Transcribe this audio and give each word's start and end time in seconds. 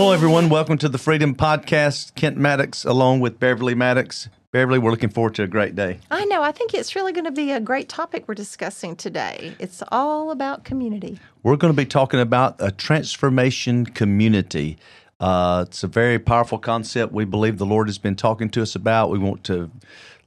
Hello, 0.00 0.12
everyone. 0.12 0.48
Welcome 0.48 0.78
to 0.78 0.88
the 0.88 0.96
Freedom 0.96 1.34
Podcast. 1.34 2.14
Kent 2.14 2.38
Maddox, 2.38 2.86
along 2.86 3.20
with 3.20 3.38
Beverly 3.38 3.74
Maddox. 3.74 4.30
Beverly, 4.50 4.78
we're 4.78 4.92
looking 4.92 5.10
forward 5.10 5.34
to 5.34 5.42
a 5.42 5.46
great 5.46 5.76
day. 5.76 5.98
I 6.10 6.24
know. 6.24 6.42
I 6.42 6.52
think 6.52 6.72
it's 6.72 6.96
really 6.96 7.12
going 7.12 7.26
to 7.26 7.30
be 7.30 7.52
a 7.52 7.60
great 7.60 7.90
topic 7.90 8.26
we're 8.26 8.34
discussing 8.34 8.96
today. 8.96 9.54
It's 9.58 9.82
all 9.92 10.30
about 10.30 10.64
community. 10.64 11.18
We're 11.42 11.56
going 11.56 11.74
to 11.74 11.76
be 11.76 11.84
talking 11.84 12.18
about 12.18 12.56
a 12.60 12.70
transformation 12.70 13.84
community. 13.84 14.78
Uh, 15.20 15.66
it's 15.68 15.84
a 15.84 15.86
very 15.86 16.18
powerful 16.18 16.56
concept 16.56 17.12
we 17.12 17.26
believe 17.26 17.58
the 17.58 17.66
Lord 17.66 17.86
has 17.86 17.98
been 17.98 18.16
talking 18.16 18.48
to 18.52 18.62
us 18.62 18.74
about. 18.74 19.10
We 19.10 19.18
want 19.18 19.44
to 19.44 19.70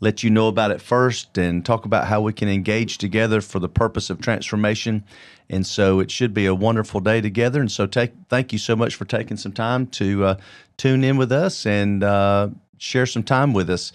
let 0.01 0.21
you 0.21 0.29
know 0.29 0.49
about 0.49 0.69
it 0.69 0.81
first 0.81 1.35
and 1.35 1.65
talk 1.65 1.85
about 1.85 2.05
how 2.05 2.21
we 2.21 2.31
can 2.31 2.47
engage 2.47 2.99
together 2.99 3.41
for 3.41 3.57
the 3.57 3.69
purpose 3.69 4.11
of 4.11 4.21
transformation. 4.21 5.03
And 5.49 5.65
so 5.65 5.99
it 5.99 6.09
should 6.11 6.33
be 6.33 6.45
a 6.45 6.55
wonderful 6.55 6.99
day 6.99 7.21
together. 7.21 7.59
And 7.59 7.71
so 7.71 7.85
take, 7.85 8.11
thank 8.29 8.53
you 8.53 8.59
so 8.59 8.75
much 8.75 8.95
for 8.95 9.05
taking 9.05 9.37
some 9.37 9.51
time 9.51 9.87
to 9.87 10.25
uh, 10.25 10.35
tune 10.77 11.03
in 11.03 11.17
with 11.17 11.31
us 11.31 11.65
and 11.65 12.03
uh, 12.03 12.49
share 12.77 13.05
some 13.05 13.23
time 13.23 13.53
with 13.53 13.69
us. 13.69 13.91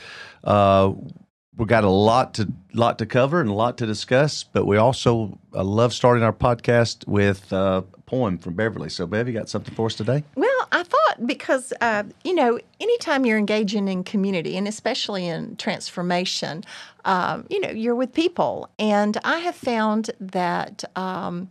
We've 1.59 1.67
got 1.67 1.83
a 1.83 1.91
lot 1.91 2.35
to 2.35 2.53
lot 2.73 3.01
to 3.01 3.07
cover 3.07 3.41
and 3.41 3.51
a 3.51 3.53
lot 3.53 3.79
to 3.79 3.87
discuss, 3.87 4.45
but 4.45 4.65
we 4.65 4.77
also 4.77 5.37
uh, 5.53 5.65
love 5.65 5.93
starting 5.93 6.23
our 6.23 6.33
podcast 6.33 7.05
with 7.09 7.53
uh, 7.53 7.83
a 7.95 8.01
poem 8.03 8.39
from 8.39 8.55
Beverly. 8.55 8.89
So, 8.89 9.09
Bev, 9.09 9.27
you 9.27 9.34
got 9.34 9.48
something 9.48 9.75
for 9.75 9.87
us 9.87 9.97
today? 9.97 10.23
Well, 10.37 10.69
I 10.71 10.84
thought 10.84 11.27
because, 11.27 11.73
uh, 11.81 12.05
you 12.23 12.33
know, 12.33 12.61
anytime 12.79 13.27
you're 13.27 13.39
engaging 13.39 13.89
in 13.89 14.05
community 14.05 14.57
and 14.57 14.69
especially 14.69 15.27
in 15.27 15.57
transformation, 15.57 16.62
um, 17.05 17.45
you 17.51 17.61
know, 17.61 17.70
you're 17.70 17.97
with 17.97 18.12
people. 18.12 18.70
And 18.79 19.19
I 19.25 19.39
have 19.39 19.56
found 19.56 20.11
that. 20.20 20.84
Um, 20.95 21.51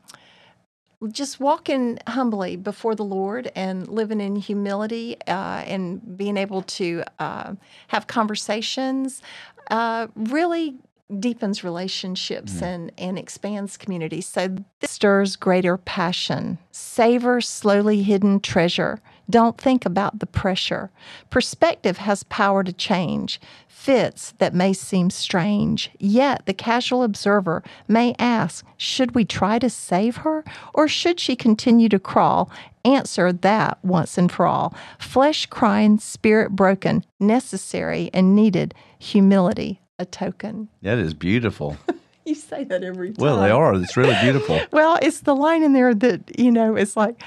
just 1.12 1.40
walking 1.40 2.00
humbly 2.08 2.56
before 2.56 2.96
the 2.96 3.04
Lord 3.04 3.52
and 3.56 3.88
living 3.88 4.20
in 4.20 4.36
humility 4.36 5.16
uh, 5.28 5.64
and 5.66 6.18
being 6.18 6.38
able 6.38 6.64
to 6.64 7.04
uh, 7.20 7.54
have 7.90 8.08
conversations 8.08 9.22
uh, 9.70 10.08
really 10.16 10.76
deepens 11.20 11.64
relationships 11.64 12.54
mm. 12.54 12.64
and, 12.64 12.92
and 12.98 13.18
expands 13.18 13.78
communities. 13.78 14.26
So 14.26 14.56
this 14.80 14.92
stirs 14.92 15.36
greater 15.36 15.78
passion. 15.78 16.58
Savor 16.72 17.42
slowly 17.42 18.04
hidden 18.04 18.40
treasure. 18.40 19.00
Don't 19.30 19.60
think 19.60 19.86
about 19.86 20.20
the 20.20 20.26
pressure. 20.26 20.90
Perspective 21.30 21.98
has 21.98 22.24
power 22.24 22.64
to 22.64 22.74
change 22.74 23.40
fits 23.88 24.34
that 24.40 24.54
may 24.54 24.74
seem 24.74 25.10
strange. 25.10 25.90
Yet 25.98 26.46
the 26.46 26.54
casual 26.54 27.04
observer 27.04 27.64
may 27.88 28.16
ask 28.20 28.66
Should 28.76 29.16
we 29.16 29.24
try 29.24 29.60
to 29.60 29.70
save 29.70 30.18
her, 30.18 30.44
or 30.74 30.90
should 30.90 31.22
she 31.22 31.38
continue 31.38 31.88
to 31.90 32.00
crawl? 32.00 32.52
Answer 32.84 33.32
that 33.32 33.78
once 33.84 34.18
and 34.18 34.30
for 34.30 34.46
all. 34.46 34.76
Flesh 35.00 35.46
crying, 35.46 36.00
spirit 36.00 36.52
broken, 36.52 37.06
necessary 37.20 38.10
and 38.14 38.36
needed, 38.36 38.74
humility 39.00 39.80
a 40.00 40.06
token. 40.06 40.68
That 40.82 40.98
is 40.98 41.14
beautiful. 41.14 41.78
you 42.26 42.36
say 42.36 42.66
that 42.66 42.84
every 42.84 43.14
time. 43.14 43.24
Well, 43.24 43.40
they 43.40 43.52
are. 43.52 43.74
It's 43.76 43.96
really 43.96 44.18
beautiful. 44.22 44.60
well, 44.72 45.00
it's 45.02 45.22
the 45.22 45.36
line 45.36 45.64
in 45.64 45.74
there 45.74 45.94
that, 45.94 46.40
you 46.40 46.52
know, 46.52 46.76
it's 46.76 46.98
like, 46.98 47.22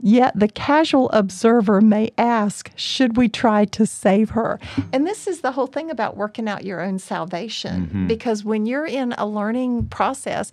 Yet 0.00 0.38
the 0.38 0.48
casual 0.48 1.10
observer 1.10 1.80
may 1.80 2.12
ask, 2.16 2.70
should 2.76 3.16
we 3.16 3.28
try 3.28 3.64
to 3.66 3.86
save 3.86 4.30
her? 4.30 4.60
And 4.92 5.06
this 5.06 5.26
is 5.26 5.40
the 5.40 5.52
whole 5.52 5.66
thing 5.66 5.90
about 5.90 6.16
working 6.16 6.48
out 6.48 6.64
your 6.64 6.80
own 6.80 6.98
salvation. 6.98 7.86
Mm-hmm. 7.86 8.06
Because 8.06 8.44
when 8.44 8.66
you're 8.66 8.86
in 8.86 9.12
a 9.18 9.26
learning 9.26 9.86
process, 9.88 10.52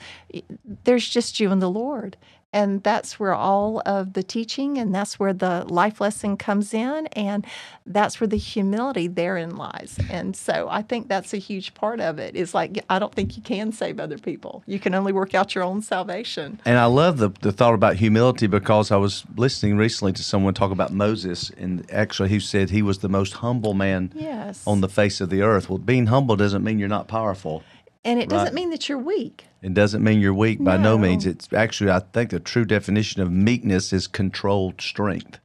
there's 0.83 1.07
just 1.07 1.39
you 1.39 1.51
and 1.51 1.61
the 1.61 1.69
Lord. 1.69 2.17
And 2.55 2.81
that's 2.83 3.19
where 3.19 3.33
all 3.33 3.81
of 3.85 4.13
the 4.13 4.23
teaching 4.23 4.77
and 4.77 4.95
that's 4.95 5.19
where 5.19 5.33
the 5.33 5.65
life 5.67 5.99
lesson 5.99 6.37
comes 6.37 6.73
in. 6.73 7.07
And 7.07 7.45
that's 7.85 8.21
where 8.21 8.29
the 8.29 8.37
humility 8.37 9.07
therein 9.09 9.57
lies. 9.57 9.99
And 10.09 10.37
so 10.37 10.69
I 10.71 10.81
think 10.81 11.09
that's 11.09 11.33
a 11.33 11.37
huge 11.37 11.73
part 11.73 11.99
of 11.99 12.17
it 12.17 12.33
is 12.33 12.53
like, 12.53 12.79
I 12.89 12.97
don't 12.97 13.13
think 13.13 13.35
you 13.35 13.43
can 13.43 13.73
save 13.73 13.99
other 13.99 14.17
people. 14.17 14.63
You 14.67 14.79
can 14.79 14.95
only 14.95 15.11
work 15.11 15.35
out 15.35 15.53
your 15.53 15.65
own 15.65 15.81
salvation. 15.81 16.61
And 16.63 16.77
I 16.77 16.85
love 16.85 17.17
the, 17.17 17.27
the 17.41 17.51
thought 17.51 17.73
about 17.73 17.97
humility 17.97 18.47
because 18.47 18.89
I 18.89 18.95
was 18.95 19.25
listening 19.35 19.75
recently 19.75 20.13
to 20.13 20.23
someone 20.23 20.53
talk 20.53 20.71
about 20.71 20.93
Moses. 20.93 21.51
And 21.57 21.85
actually, 21.91 22.29
he 22.29 22.39
said 22.39 22.69
he 22.69 22.81
was 22.81 22.99
the 22.99 23.09
most 23.09 23.33
humble 23.33 23.73
man 23.73 24.13
yes. 24.15 24.63
on 24.65 24.79
the 24.79 24.87
face 24.87 25.19
of 25.19 25.29
the 25.29 25.41
earth. 25.41 25.69
Well, 25.69 25.77
being 25.77 26.05
humble 26.05 26.37
doesn't 26.37 26.63
mean 26.63 26.79
you're 26.79 26.87
not 26.87 27.09
powerful. 27.09 27.63
And 28.05 28.19
it 28.21 28.29
doesn't 28.29 28.53
mean 28.53 28.69
that 28.69 28.87
you're 28.87 28.99
weak. 28.99 29.45
It 29.65 29.73
doesn't 29.73 30.03
mean 30.03 30.21
you're 30.21 30.31
weak 30.31 30.63
by 30.63 30.77
no. 30.77 30.91
no 30.91 30.97
means. 30.99 31.25
It's 31.25 31.51
actually, 31.51 31.89
I 31.89 31.97
think, 31.97 32.29
the 32.29 32.39
true 32.39 32.65
definition 32.65 33.23
of 33.23 33.31
meekness 33.31 33.91
is 33.91 34.05
controlled 34.05 34.79
strength. 34.79 35.39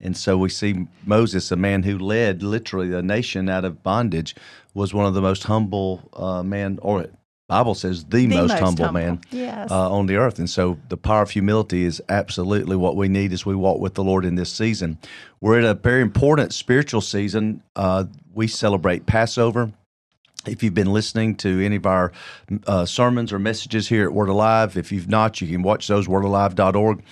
And 0.00 0.16
so 0.16 0.36
we 0.36 0.48
see 0.48 0.88
Moses, 1.06 1.52
a 1.52 1.56
man 1.56 1.84
who 1.84 1.96
led 1.96 2.42
literally 2.42 2.92
a 2.92 3.02
nation 3.02 3.48
out 3.48 3.64
of 3.64 3.84
bondage, 3.84 4.34
was 4.74 4.92
one 4.92 5.06
of 5.06 5.14
the 5.14 5.22
most 5.22 5.44
humble 5.44 6.10
uh, 6.12 6.42
man, 6.42 6.80
or 6.82 7.06
Bible 7.46 7.76
says 7.76 8.02
the, 8.02 8.26
the 8.26 8.34
most, 8.34 8.48
most, 8.48 8.60
humble, 8.60 8.84
humble. 8.86 9.00
man 9.00 9.20
yes. 9.30 9.70
uh, 9.70 9.92
on 9.92 10.06
the 10.06 10.16
earth. 10.16 10.40
And 10.40 10.50
so 10.50 10.76
the 10.88 10.96
power 10.96 11.22
of 11.22 11.30
humility 11.30 11.84
is 11.84 12.02
absolutely 12.08 12.74
what 12.74 12.96
we 12.96 13.06
need 13.06 13.32
as 13.32 13.46
we 13.46 13.54
walk 13.54 13.78
with 13.78 13.94
the 13.94 14.02
Lord 14.02 14.24
in 14.24 14.34
this 14.34 14.50
season. 14.50 14.98
We're 15.40 15.60
at 15.60 15.64
a 15.64 15.74
very 15.74 16.02
important 16.02 16.52
spiritual 16.52 17.00
season. 17.00 17.62
Uh, 17.76 18.06
we 18.34 18.48
celebrate 18.48 19.06
Passover 19.06 19.70
if 20.46 20.62
you've 20.62 20.74
been 20.74 20.92
listening 20.92 21.36
to 21.36 21.64
any 21.64 21.76
of 21.76 21.86
our 21.86 22.12
uh, 22.66 22.84
sermons 22.84 23.32
or 23.32 23.38
messages 23.38 23.88
here 23.88 24.04
at 24.04 24.12
Word 24.12 24.28
Alive, 24.28 24.76
if 24.76 24.90
you've 24.92 25.08
not, 25.08 25.40
you 25.40 25.48
can 25.48 25.62
watch 25.62 25.86
those 25.86 26.08
wordalive.org. 26.08 27.02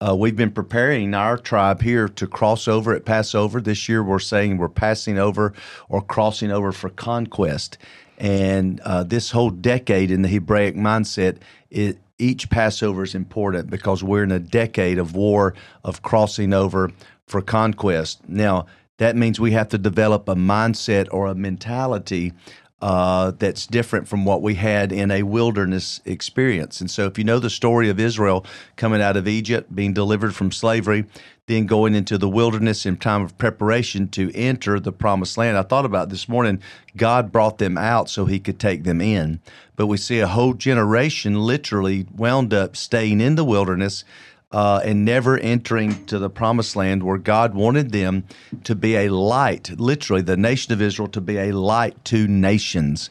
Uh, 0.00 0.16
we've 0.16 0.36
been 0.36 0.50
preparing 0.50 1.12
our 1.12 1.36
tribe 1.36 1.82
here 1.82 2.08
to 2.08 2.26
cross 2.26 2.66
over 2.66 2.94
at 2.94 3.04
Passover. 3.04 3.60
This 3.60 3.88
year, 3.88 4.02
we're 4.02 4.18
saying 4.18 4.56
we're 4.56 4.68
passing 4.68 5.18
over 5.18 5.52
or 5.88 6.00
crossing 6.00 6.50
over 6.50 6.72
for 6.72 6.88
conquest. 6.88 7.76
And 8.16 8.80
uh, 8.80 9.02
this 9.02 9.30
whole 9.30 9.50
decade 9.50 10.10
in 10.10 10.22
the 10.22 10.28
Hebraic 10.28 10.74
mindset, 10.74 11.38
it, 11.70 11.98
each 12.18 12.50
Passover 12.50 13.02
is 13.02 13.14
important 13.14 13.70
because 13.70 14.02
we're 14.02 14.22
in 14.22 14.32
a 14.32 14.38
decade 14.38 14.98
of 14.98 15.14
war, 15.14 15.54
of 15.84 16.02
crossing 16.02 16.52
over 16.52 16.90
for 17.26 17.40
conquest. 17.40 18.20
Now, 18.28 18.66
that 19.00 19.16
means 19.16 19.40
we 19.40 19.52
have 19.52 19.68
to 19.70 19.78
develop 19.78 20.28
a 20.28 20.34
mindset 20.34 21.08
or 21.10 21.26
a 21.26 21.34
mentality 21.34 22.34
uh, 22.82 23.32
that's 23.38 23.66
different 23.66 24.08
from 24.08 24.24
what 24.24 24.42
we 24.42 24.54
had 24.54 24.92
in 24.92 25.10
a 25.10 25.22
wilderness 25.22 26.00
experience. 26.04 26.80
And 26.80 26.90
so, 26.90 27.06
if 27.06 27.18
you 27.18 27.24
know 27.24 27.38
the 27.38 27.50
story 27.50 27.90
of 27.90 28.00
Israel 28.00 28.44
coming 28.76 29.02
out 29.02 29.16
of 29.16 29.28
Egypt, 29.28 29.74
being 29.74 29.92
delivered 29.92 30.34
from 30.34 30.50
slavery, 30.50 31.04
then 31.46 31.66
going 31.66 31.94
into 31.94 32.16
the 32.16 32.28
wilderness 32.28 32.86
in 32.86 32.96
time 32.96 33.22
of 33.22 33.36
preparation 33.36 34.08
to 34.08 34.30
enter 34.34 34.78
the 34.78 34.92
promised 34.92 35.36
land, 35.36 35.58
I 35.58 35.62
thought 35.62 35.84
about 35.84 36.08
this 36.08 36.28
morning, 36.28 36.62
God 36.96 37.32
brought 37.32 37.58
them 37.58 37.76
out 37.76 38.08
so 38.08 38.24
he 38.24 38.38
could 38.38 38.58
take 38.58 38.84
them 38.84 39.00
in. 39.00 39.40
But 39.76 39.86
we 39.86 39.96
see 39.96 40.20
a 40.20 40.28
whole 40.28 40.54
generation 40.54 41.40
literally 41.40 42.06
wound 42.14 42.54
up 42.54 42.76
staying 42.76 43.20
in 43.20 43.34
the 43.34 43.44
wilderness 43.44 44.04
uh, 44.52 44.80
and 44.84 45.04
never 45.04 45.38
entering 45.38 46.04
to 46.06 46.18
the 46.18 46.30
promised 46.30 46.74
land 46.76 47.02
where 47.02 47.18
God 47.18 47.54
wanted 47.54 47.92
them 47.92 48.24
to 48.64 48.74
be 48.74 48.96
a 48.96 49.08
light, 49.08 49.78
literally, 49.78 50.22
the 50.22 50.36
nation 50.36 50.72
of 50.72 50.82
Israel 50.82 51.08
to 51.08 51.20
be 51.20 51.38
a 51.38 51.52
light 51.52 52.04
to 52.06 52.26
nations. 52.26 53.10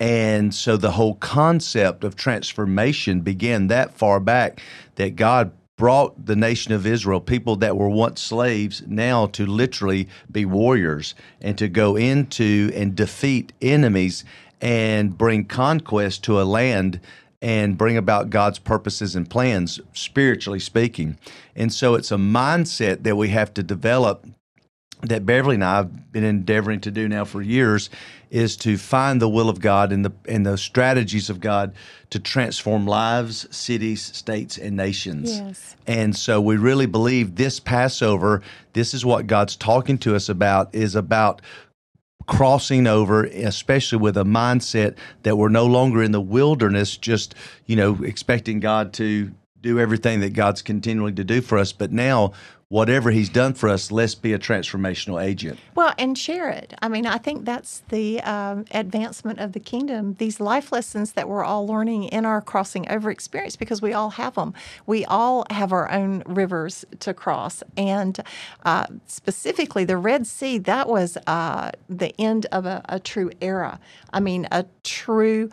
And 0.00 0.54
so 0.54 0.76
the 0.76 0.92
whole 0.92 1.16
concept 1.16 2.04
of 2.04 2.16
transformation 2.16 3.20
began 3.20 3.66
that 3.66 3.92
far 3.94 4.20
back 4.20 4.62
that 4.94 5.16
God 5.16 5.52
brought 5.76 6.26
the 6.26 6.36
nation 6.36 6.72
of 6.72 6.86
Israel, 6.86 7.20
people 7.20 7.56
that 7.56 7.76
were 7.76 7.88
once 7.88 8.20
slaves, 8.20 8.82
now 8.86 9.26
to 9.26 9.46
literally 9.46 10.08
be 10.30 10.44
warriors 10.44 11.14
and 11.40 11.56
to 11.58 11.68
go 11.68 11.96
into 11.96 12.70
and 12.74 12.94
defeat 12.94 13.52
enemies 13.62 14.24
and 14.60 15.16
bring 15.16 15.44
conquest 15.44 16.24
to 16.24 16.40
a 16.40 16.42
land 16.42 17.00
and 17.40 17.78
bring 17.78 17.96
about 17.96 18.30
God's 18.30 18.58
purposes 18.58 19.14
and 19.14 19.28
plans, 19.28 19.80
spiritually 19.92 20.60
speaking. 20.60 21.18
And 21.54 21.72
so 21.72 21.94
it's 21.94 22.10
a 22.10 22.16
mindset 22.16 23.04
that 23.04 23.16
we 23.16 23.28
have 23.28 23.54
to 23.54 23.62
develop 23.62 24.26
that 25.02 25.24
Beverly 25.24 25.54
and 25.54 25.64
I 25.64 25.76
have 25.76 26.12
been 26.12 26.24
endeavoring 26.24 26.80
to 26.80 26.90
do 26.90 27.08
now 27.08 27.24
for 27.24 27.40
years 27.40 27.88
is 28.30 28.56
to 28.58 28.76
find 28.76 29.22
the 29.22 29.28
will 29.28 29.48
of 29.48 29.60
God 29.60 29.92
and 29.92 30.04
the 30.04 30.12
and 30.26 30.44
the 30.44 30.58
strategies 30.58 31.30
of 31.30 31.40
God 31.40 31.74
to 32.10 32.18
transform 32.18 32.86
lives, 32.86 33.46
cities, 33.54 34.02
states, 34.02 34.58
and 34.58 34.76
nations. 34.76 35.38
Yes. 35.38 35.76
And 35.86 36.16
so 36.16 36.40
we 36.40 36.56
really 36.56 36.86
believe 36.86 37.36
this 37.36 37.60
Passover, 37.60 38.42
this 38.72 38.92
is 38.92 39.04
what 39.04 39.26
God's 39.26 39.56
talking 39.56 39.98
to 39.98 40.16
us 40.16 40.28
about, 40.28 40.74
is 40.74 40.94
about 40.94 41.42
crossing 42.26 42.86
over, 42.86 43.24
especially 43.24 43.98
with 43.98 44.16
a 44.16 44.24
mindset 44.24 44.96
that 45.22 45.36
we're 45.36 45.48
no 45.48 45.66
longer 45.66 46.02
in 46.02 46.12
the 46.12 46.20
wilderness, 46.20 46.96
just, 46.96 47.34
you 47.66 47.76
know, 47.76 47.98
expecting 48.02 48.60
God 48.60 48.92
to 48.94 49.32
do 49.60 49.78
everything 49.78 50.20
that 50.20 50.34
God's 50.34 50.62
continuing 50.62 51.14
to 51.16 51.24
do 51.24 51.40
for 51.40 51.58
us. 51.58 51.72
But 51.72 51.92
now 51.92 52.32
whatever 52.68 53.10
He's 53.10 53.28
done 53.28 53.54
for 53.54 53.68
us, 53.68 53.90
let's 53.90 54.14
be 54.14 54.32
a 54.32 54.38
transformational 54.38 55.22
agent. 55.22 55.58
Well, 55.74 55.94
and 55.98 56.16
share 56.16 56.50
it. 56.50 56.74
I 56.82 56.88
mean, 56.88 57.06
I 57.06 57.18
think 57.18 57.44
that's 57.44 57.82
the 57.88 58.20
um, 58.20 58.66
advancement 58.72 59.38
of 59.38 59.52
the 59.52 59.60
kingdom. 59.60 60.14
These 60.18 60.38
life 60.40 60.70
lessons 60.70 61.12
that 61.12 61.28
we're 61.28 61.44
all 61.44 61.66
learning 61.66 62.04
in 62.04 62.26
our 62.26 62.40
crossing 62.40 62.88
over 62.90 63.10
experience, 63.10 63.56
because 63.56 63.80
we 63.80 63.92
all 63.92 64.10
have 64.10 64.34
them. 64.34 64.52
We 64.86 65.04
all 65.06 65.46
have 65.50 65.72
our 65.72 65.90
own 65.90 66.22
rivers 66.26 66.84
to 67.00 67.14
cross, 67.14 67.62
and 67.76 68.20
uh, 68.64 68.86
specifically 69.06 69.84
the 69.84 69.96
Red 69.96 70.26
Sea. 70.26 70.58
That 70.58 70.88
was 70.88 71.16
uh, 71.26 71.70
the 71.88 72.12
end 72.20 72.46
of 72.52 72.66
a, 72.66 72.82
a 72.88 73.00
true 73.00 73.30
era. 73.40 73.80
I 74.12 74.20
mean, 74.20 74.46
a 74.52 74.66
true 74.84 75.50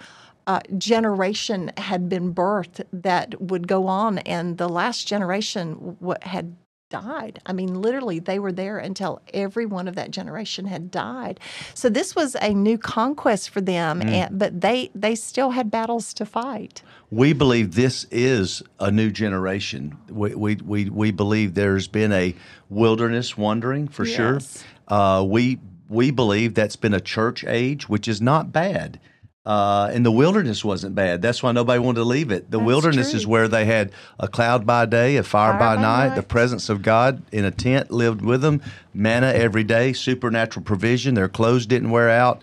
uh, 0.48 0.60
generation 0.78 1.72
had 1.78 2.10
been 2.10 2.34
birthed 2.34 2.84
that 2.92 3.40
would 3.42 3.68
go 3.68 3.88
on, 3.88 4.20
and 4.20 4.58
the 4.58 4.70
last 4.70 5.08
generation 5.08 5.96
w- 6.02 6.20
had 6.22 6.56
died. 7.02 7.40
I 7.46 7.54
mean, 7.54 7.82
literally, 7.82 8.20
they 8.20 8.40
were 8.40 8.52
there 8.52 8.78
until 8.78 9.22
every 9.34 9.66
one 9.66 9.88
of 9.88 9.96
that 9.96 10.12
generation 10.12 10.66
had 10.66 10.92
died. 10.92 11.40
So 11.74 11.90
this 11.90 12.16
was 12.16 12.36
a 12.42 12.54
new 12.54 12.78
conquest 12.78 13.50
for 13.50 13.62
them, 13.62 14.02
mm. 14.02 14.10
and, 14.10 14.40
but 14.40 14.62
they 14.62 14.92
they 14.96 15.16
still 15.16 15.52
had 15.52 15.70
battles 15.70 16.14
to 16.16 16.26
fight. 16.26 16.82
We 17.12 17.34
believe 17.34 17.76
this 17.76 18.06
is 18.12 18.64
a 18.80 18.92
new 18.92 19.12
generation. 19.12 19.98
We 20.10 20.36
we 20.36 20.56
we, 20.56 20.90
we 20.90 21.12
believe 21.12 21.54
there's 21.54 21.88
been 21.88 22.12
a 22.12 22.36
wilderness 22.70 23.38
wandering 23.38 23.88
for 23.88 24.06
yes. 24.06 24.16
sure. 24.16 24.40
Uh, 24.88 25.24
we 25.24 25.60
we 25.90 26.12
believe 26.12 26.54
that's 26.54 26.76
been 26.76 26.94
a 26.94 27.02
church 27.02 27.44
age, 27.46 27.90
which 27.90 28.08
is 28.08 28.22
not 28.22 28.52
bad. 28.52 29.00
Uh, 29.46 29.92
and 29.94 30.04
the 30.04 30.12
wilderness 30.12 30.66
wasn't 30.66 30.96
bad. 30.96 31.22
That's 31.22 31.44
why 31.44 31.52
nobody 31.52 31.80
wanted 31.80 32.00
to 32.00 32.06
leave 32.06 32.32
it. 32.32 32.50
The 32.50 32.58
That's 32.58 32.66
wilderness 32.66 33.12
true. 33.12 33.18
is 33.18 33.28
where 33.28 33.48
they 33.48 33.66
had 33.66 33.92
a 34.20 34.28
cloud 34.28 34.66
by 34.66 34.88
day, 34.88 35.18
a 35.18 35.24
fire, 35.24 35.52
fire 35.52 35.60
by, 35.60 35.76
by 35.76 35.82
night, 35.82 36.08
night, 36.08 36.16
the 36.16 36.24
presence 36.24 36.68
of 36.68 36.82
God 36.82 37.22
in 37.32 37.46
a 37.46 37.52
tent 37.52 37.92
lived 37.92 38.22
with 38.22 38.42
them, 38.42 38.62
manna 38.94 39.28
every 39.28 39.64
day, 39.64 39.94
supernatural 39.94 40.64
provision. 40.64 41.14
Their 41.14 41.30
clothes 41.30 41.68
didn't 41.68 41.92
wear 41.92 42.10
out, 42.10 42.42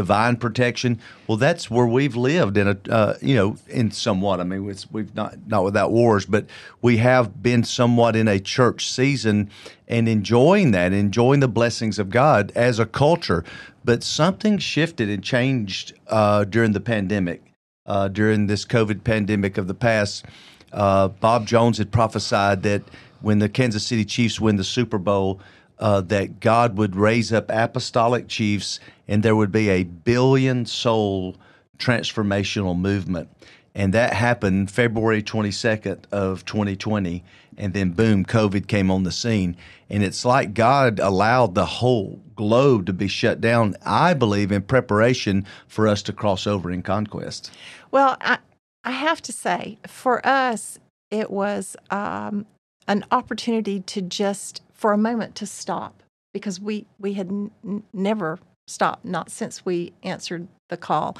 divine 0.00 0.34
protection. 0.34 0.98
Well, 1.26 1.36
that's 1.36 1.70
where 1.70 1.86
we've 1.86 2.16
lived 2.16 2.56
in 2.56 2.68
a 2.68 2.78
uh, 2.90 3.18
you 3.20 3.34
know 3.34 3.58
in 3.68 3.90
somewhat. 3.90 4.40
I 4.40 4.44
mean, 4.44 4.64
we've 4.64 5.14
not 5.14 5.36
not 5.46 5.62
without 5.62 5.90
wars, 5.90 6.24
but 6.24 6.46
we 6.80 6.96
have 6.96 7.42
been 7.42 7.64
somewhat 7.64 8.16
in 8.16 8.26
a 8.26 8.40
church 8.40 8.90
season 8.90 9.50
and 9.88 10.08
enjoying 10.08 10.70
that, 10.70 10.94
enjoying 10.94 11.40
the 11.40 11.48
blessings 11.48 11.98
of 11.98 12.08
God 12.08 12.50
as 12.54 12.78
a 12.78 12.86
culture. 12.86 13.44
But 13.84 14.02
something 14.02 14.56
shifted 14.56 15.10
and 15.10 15.22
changed 15.22 15.92
uh, 16.08 16.44
during 16.44 16.72
the 16.72 16.80
pandemic, 16.80 17.42
uh, 17.84 18.08
during 18.08 18.46
this 18.46 18.64
COVID 18.64 19.04
pandemic 19.04 19.58
of 19.58 19.66
the 19.66 19.74
past. 19.74 20.24
Uh, 20.72 21.08
Bob 21.08 21.46
Jones 21.46 21.76
had 21.76 21.90
prophesied 21.90 22.62
that 22.62 22.82
when 23.20 23.38
the 23.38 23.50
Kansas 23.50 23.84
City 23.84 24.06
Chiefs 24.06 24.40
win 24.40 24.56
the 24.56 24.64
Super 24.64 24.96
Bowl, 24.96 25.40
uh, 25.80 26.02
that 26.02 26.40
God 26.40 26.76
would 26.76 26.94
raise 26.94 27.32
up 27.32 27.46
apostolic 27.48 28.28
chiefs 28.28 28.78
and 29.08 29.22
there 29.22 29.34
would 29.34 29.50
be 29.50 29.68
a 29.70 29.82
billion 29.84 30.66
soul 30.66 31.36
transformational 31.78 32.78
movement. 32.78 33.28
And 33.74 33.94
that 33.94 34.12
happened 34.12 34.70
February 34.70 35.22
22nd 35.22 36.04
of 36.12 36.44
2020. 36.44 37.24
And 37.56 37.72
then 37.72 37.90
boom, 37.90 38.24
COVID 38.24 38.66
came 38.66 38.90
on 38.90 39.04
the 39.04 39.12
scene. 39.12 39.56
And 39.88 40.02
it's 40.02 40.24
like 40.24 40.54
God 40.54 41.00
allowed 41.00 41.54
the 41.54 41.66
whole 41.66 42.20
globe 42.36 42.86
to 42.86 42.92
be 42.92 43.08
shut 43.08 43.40
down, 43.40 43.76
I 43.84 44.14
believe, 44.14 44.52
in 44.52 44.62
preparation 44.62 45.46
for 45.66 45.88
us 45.88 46.02
to 46.02 46.12
cross 46.12 46.46
over 46.46 46.70
in 46.70 46.82
conquest. 46.82 47.50
Well, 47.90 48.16
I, 48.20 48.38
I 48.84 48.92
have 48.92 49.22
to 49.22 49.32
say, 49.32 49.78
for 49.86 50.24
us, 50.26 50.78
it 51.10 51.30
was 51.30 51.76
um, 51.90 52.46
an 52.86 53.04
opportunity 53.10 53.80
to 53.80 54.02
just 54.02 54.62
for 54.80 54.94
a 54.94 54.98
moment 54.98 55.34
to 55.34 55.46
stop 55.46 56.02
because 56.32 56.58
we 56.58 56.86
we 56.98 57.12
had 57.12 57.28
n- 57.28 57.82
never 57.92 58.38
stopped 58.66 59.04
not 59.04 59.30
since 59.30 59.66
we 59.66 59.92
answered 60.02 60.48
the 60.68 60.76
call. 60.76 61.18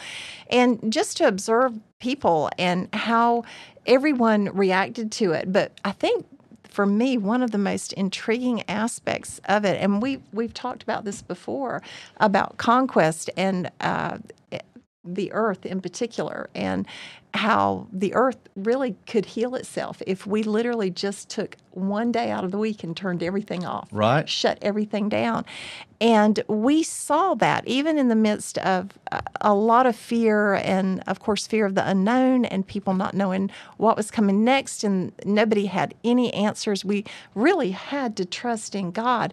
And 0.48 0.90
just 0.90 1.18
to 1.18 1.28
observe 1.28 1.78
people 2.00 2.48
and 2.58 2.88
how 2.94 3.44
everyone 3.86 4.44
reacted 4.56 5.10
to 5.10 5.32
it 5.32 5.52
but 5.52 5.72
i 5.84 5.92
think 5.92 6.26
for 6.68 6.86
me 6.86 7.16
one 7.16 7.42
of 7.42 7.50
the 7.50 7.58
most 7.58 7.92
intriguing 7.94 8.62
aspects 8.68 9.40
of 9.46 9.64
it 9.64 9.80
and 9.80 10.02
we 10.02 10.20
we've 10.32 10.54
talked 10.54 10.82
about 10.82 11.04
this 11.04 11.22
before 11.22 11.82
about 12.18 12.56
conquest 12.58 13.30
and 13.36 13.70
uh, 13.80 14.18
the 15.04 15.32
earth 15.32 15.64
in 15.64 15.80
particular 15.80 16.50
and 16.54 16.86
how 17.32 17.86
the 17.92 18.12
earth 18.14 18.36
really 18.56 18.96
could 19.06 19.24
heal 19.24 19.54
itself 19.54 20.02
if 20.06 20.26
we 20.26 20.42
literally 20.42 20.90
just 20.90 21.30
took 21.30 21.56
one 21.70 22.10
day 22.10 22.30
out 22.30 22.44
of 22.44 22.50
the 22.50 22.58
week 22.58 22.82
and 22.82 22.96
turned 22.96 23.22
everything 23.22 23.64
off. 23.64 23.88
Right. 23.92 24.28
Shut 24.28 24.58
everything 24.60 25.08
down. 25.08 25.44
And 26.00 26.42
we 26.48 26.82
saw 26.82 27.34
that 27.36 27.66
even 27.66 27.98
in 27.98 28.08
the 28.08 28.16
midst 28.16 28.58
of 28.58 28.98
uh, 29.12 29.20
a 29.40 29.54
lot 29.54 29.86
of 29.86 29.94
fear 29.94 30.54
and, 30.54 31.02
of 31.06 31.20
course, 31.20 31.46
fear 31.46 31.66
of 31.66 31.76
the 31.76 31.88
unknown 31.88 32.44
and 32.44 32.66
people 32.66 32.94
not 32.94 33.14
knowing 33.14 33.50
what 33.76 33.96
was 33.96 34.10
coming 34.10 34.44
next, 34.44 34.82
and 34.82 35.12
nobody 35.24 35.66
had 35.66 35.94
any 36.02 36.34
answers. 36.34 36.84
We 36.84 37.04
really 37.34 37.70
had 37.70 38.16
to 38.16 38.24
trust 38.24 38.74
in 38.74 38.90
God. 38.90 39.32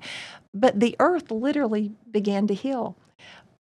But 0.53 0.79
the 0.79 0.95
earth 0.99 1.31
literally 1.31 1.91
began 2.11 2.47
to 2.47 2.53
heal 2.53 2.95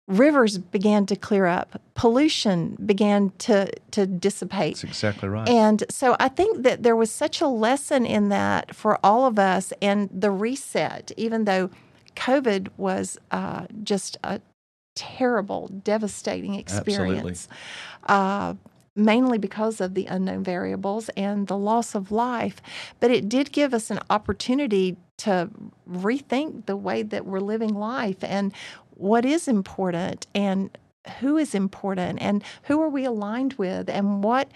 rivers 0.08 0.58
began 0.58 1.06
to 1.06 1.16
clear 1.16 1.46
up, 1.46 1.80
pollution 1.94 2.76
began 2.84 3.30
to 3.38 3.70
to 3.92 4.06
dissipate. 4.06 4.74
That's 4.74 4.84
exactly 4.84 5.28
right. 5.28 5.48
And 5.48 5.84
so 5.88 6.16
I 6.18 6.28
think 6.28 6.62
that 6.62 6.82
there 6.82 6.96
was 6.96 7.10
such 7.10 7.40
a 7.40 7.46
lesson 7.46 8.04
in 8.04 8.28
that 8.30 8.74
for 8.74 8.98
all 9.04 9.26
of 9.26 9.38
us, 9.38 9.72
and 9.80 10.08
the 10.12 10.30
reset, 10.30 11.12
even 11.16 11.44
though 11.44 11.70
COVID 12.16 12.68
was 12.76 13.18
uh, 13.30 13.66
just 13.82 14.18
a 14.24 14.40
terrible, 14.94 15.68
devastating 15.68 16.54
experience. 16.54 17.48
Uh, 18.06 18.54
mainly 18.94 19.38
because 19.38 19.80
of 19.80 19.94
the 19.94 20.04
unknown 20.06 20.44
variables 20.44 21.08
and 21.10 21.46
the 21.46 21.56
loss 21.56 21.94
of 21.94 22.12
life. 22.12 22.60
But 23.00 23.10
it 23.10 23.26
did 23.26 23.50
give 23.50 23.72
us 23.72 23.90
an 23.90 24.00
opportunity 24.10 24.98
to 25.18 25.48
rethink 25.88 26.66
the 26.66 26.76
way 26.76 27.02
that 27.02 27.24
we're 27.24 27.40
living 27.40 27.74
life 27.74 28.22
and 28.22 28.52
what 29.02 29.24
is 29.24 29.48
important 29.48 30.28
and 30.32 30.70
who 31.18 31.36
is 31.36 31.54
important 31.54 32.22
and 32.22 32.44
who 32.62 32.80
are 32.80 32.88
we 32.88 33.04
aligned 33.04 33.54
with 33.54 33.90
and 33.90 34.22
what 34.22 34.48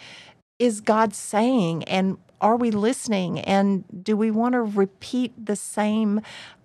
is 0.60 0.80
God 0.80 1.14
saying 1.14 1.82
and 1.84 2.16
are 2.40 2.56
we 2.56 2.70
listening 2.70 3.40
and 3.40 3.84
do 4.04 4.16
we 4.16 4.30
want 4.30 4.52
to 4.52 4.62
repeat 4.62 5.32
the 5.44 5.56
same 5.56 6.20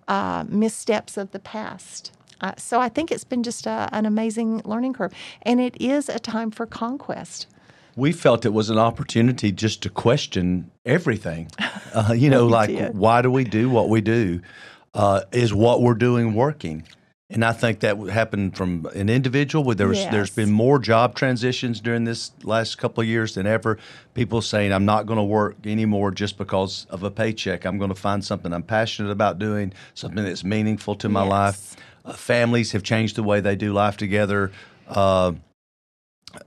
uh, 0.06 0.44
missteps 0.48 1.16
of 1.16 1.32
the 1.32 1.40
past? 1.40 2.12
Uh, 2.40 2.52
so 2.56 2.80
I 2.80 2.88
think 2.88 3.10
it's 3.10 3.24
been 3.24 3.42
just 3.42 3.66
a, 3.66 3.88
an 3.92 4.06
amazing 4.06 4.62
learning 4.64 4.94
curve, 4.94 5.12
and 5.42 5.60
it 5.60 5.80
is 5.80 6.08
a 6.08 6.18
time 6.18 6.50
for 6.50 6.66
conquest. 6.66 7.46
We 7.94 8.10
felt 8.10 8.44
it 8.44 8.52
was 8.52 8.68
an 8.68 8.78
opportunity 8.78 9.52
just 9.52 9.82
to 9.82 9.90
question 9.90 10.70
everything. 10.84 11.50
Uh, 11.94 12.14
you 12.14 12.30
know, 12.30 12.46
like 12.46 12.90
why 12.92 13.20
do 13.20 13.30
we 13.30 13.44
do 13.44 13.68
what 13.68 13.90
we 13.90 14.00
do? 14.00 14.40
Uh, 14.94 15.20
is 15.30 15.52
what 15.52 15.82
we're 15.82 15.92
doing 15.92 16.32
working? 16.32 16.82
And 17.32 17.44
I 17.46 17.52
think 17.52 17.80
that 17.80 17.96
happened 18.10 18.58
from 18.58 18.86
an 18.94 19.08
individual. 19.08 19.74
There 19.74 19.88
was, 19.88 19.98
yes. 19.98 20.12
There's 20.12 20.30
been 20.30 20.52
more 20.52 20.78
job 20.78 21.14
transitions 21.14 21.80
during 21.80 22.04
this 22.04 22.30
last 22.42 22.76
couple 22.76 23.00
of 23.00 23.08
years 23.08 23.36
than 23.36 23.46
ever. 23.46 23.78
People 24.12 24.42
saying, 24.42 24.70
I'm 24.70 24.84
not 24.84 25.06
going 25.06 25.16
to 25.16 25.24
work 25.24 25.56
anymore 25.64 26.10
just 26.10 26.36
because 26.36 26.86
of 26.90 27.02
a 27.02 27.10
paycheck. 27.10 27.64
I'm 27.64 27.78
going 27.78 27.88
to 27.88 27.94
find 27.94 28.22
something 28.22 28.52
I'm 28.52 28.62
passionate 28.62 29.10
about 29.10 29.38
doing, 29.38 29.72
something 29.94 30.22
that's 30.22 30.44
meaningful 30.44 30.94
to 30.96 31.08
my 31.08 31.22
yes. 31.22 31.30
life. 31.30 31.76
Uh, 32.04 32.12
families 32.12 32.72
have 32.72 32.82
changed 32.82 33.16
the 33.16 33.22
way 33.22 33.40
they 33.40 33.56
do 33.56 33.72
life 33.72 33.96
together. 33.96 34.52
Uh, 34.86 35.32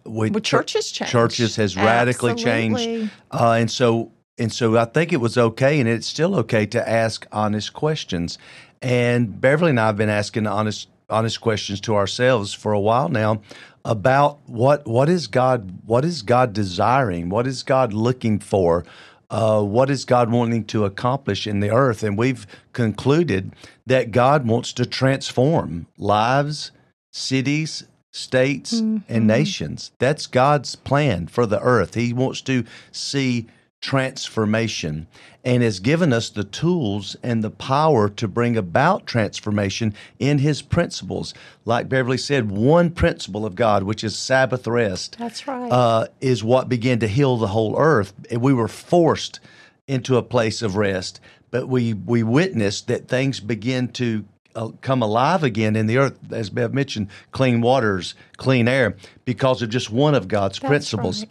we, 0.04 0.30
well, 0.30 0.40
churches 0.40 0.92
changed. 0.92 1.12
Churches 1.12 1.56
has 1.56 1.76
radically 1.76 2.32
Absolutely. 2.32 2.78
changed. 2.78 3.12
Uh, 3.32 3.52
and 3.54 3.72
so 3.72 4.12
and 4.38 4.52
so 4.52 4.78
I 4.78 4.86
think 4.86 5.14
it 5.14 5.22
was 5.22 5.38
okay, 5.38 5.80
and 5.80 5.88
it's 5.88 6.08
still 6.08 6.36
okay 6.40 6.66
to 6.68 6.90
ask 6.90 7.26
honest 7.32 7.74
questions. 7.74 8.38
And 8.82 9.40
Beverly 9.40 9.70
and 9.70 9.80
I 9.80 9.88
have 9.88 9.98
been 9.98 10.10
asking 10.10 10.48
honest 10.48 10.90
honest 11.10 11.40
questions 11.40 11.80
to 11.82 11.96
ourselves 11.96 12.54
for 12.54 12.74
a 12.74 12.80
while 12.80 13.10
now 13.10 13.42
about 13.84 14.40
what 14.48 14.86
what 14.88 15.08
is 15.08 15.28
God 15.28 15.80
what 15.86 16.04
is 16.04 16.22
God 16.22 16.54
desiring? 16.54 17.30
What 17.30 17.48
is 17.48 17.64
God 17.64 17.94
looking 17.94 18.40
for? 18.40 18.84
Uh, 19.30 19.62
what 19.62 19.90
is 19.90 20.06
God 20.06 20.32
wanting 20.32 20.66
to 20.66 20.86
accomplish 20.86 21.48
in 21.48 21.60
the 21.60 21.72
earth? 21.72 22.04
And 22.04 22.18
we've 22.18 22.46
concluded 22.74 23.54
that 23.86 24.12
God 24.12 24.46
wants 24.46 24.72
to 24.74 24.86
transform 24.86 25.88
lives, 25.98 26.72
cities, 27.12 27.86
states, 28.12 28.76
mm-hmm. 28.76 28.98
and 29.10 29.26
nations. 29.26 29.92
That's 29.98 30.28
God's 30.28 30.76
plan 30.76 31.28
for 31.28 31.46
the 31.46 31.60
earth. 31.60 31.96
He 31.96 32.14
wants 32.14 32.42
to 32.42 32.66
see 32.92 33.48
transformation 33.86 35.06
and 35.44 35.62
has 35.62 35.80
given 35.80 36.12
us 36.12 36.32
the 36.32 36.44
tools 36.44 37.16
and 37.22 37.44
the 37.44 37.52
power 37.52 38.10
to 38.10 38.28
bring 38.28 38.58
about 38.58 39.06
transformation 39.06 39.94
in 40.18 40.40
his 40.40 40.64
principles. 40.64 41.36
Like 41.66 41.88
Beverly 41.88 42.18
said, 42.18 42.50
one 42.50 42.90
principle 42.90 43.46
of 43.46 43.54
God, 43.54 43.84
which 43.84 44.04
is 44.04 44.16
Sabbath 44.18 44.66
rest. 44.66 45.18
That's 45.20 45.48
right. 45.48 45.72
Uh, 45.72 46.08
is 46.20 46.44
what 46.44 46.68
began 46.68 46.98
to 47.00 47.08
heal 47.08 47.38
the 47.38 47.48
whole 47.48 47.78
earth. 47.78 48.12
We 48.32 48.54
were 48.54 48.68
forced 48.68 49.40
into 49.88 50.18
a 50.18 50.24
place 50.24 50.64
of 50.64 50.76
rest 50.76 51.22
but 51.52 51.70
we 51.70 51.94
we 51.94 52.22
witnessed 52.22 52.88
that 52.88 53.08
things 53.08 53.40
begin 53.40 53.88
to 53.88 54.26
uh, 54.56 54.70
come 54.82 55.02
alive 55.02 55.44
again 55.44 55.76
in 55.76 55.86
the 55.86 55.98
earth, 55.98 56.18
as 56.32 56.50
Bev 56.50 56.74
mentioned, 56.74 57.08
clean 57.32 57.62
waters, 57.62 58.16
clean 58.38 58.68
air, 58.68 58.96
because 59.26 59.62
of 59.62 59.70
just 59.70 59.92
one 59.92 60.16
of 60.16 60.28
God's 60.28 60.60
That's 60.60 60.70
principles. 60.70 61.22
right. 61.22 61.30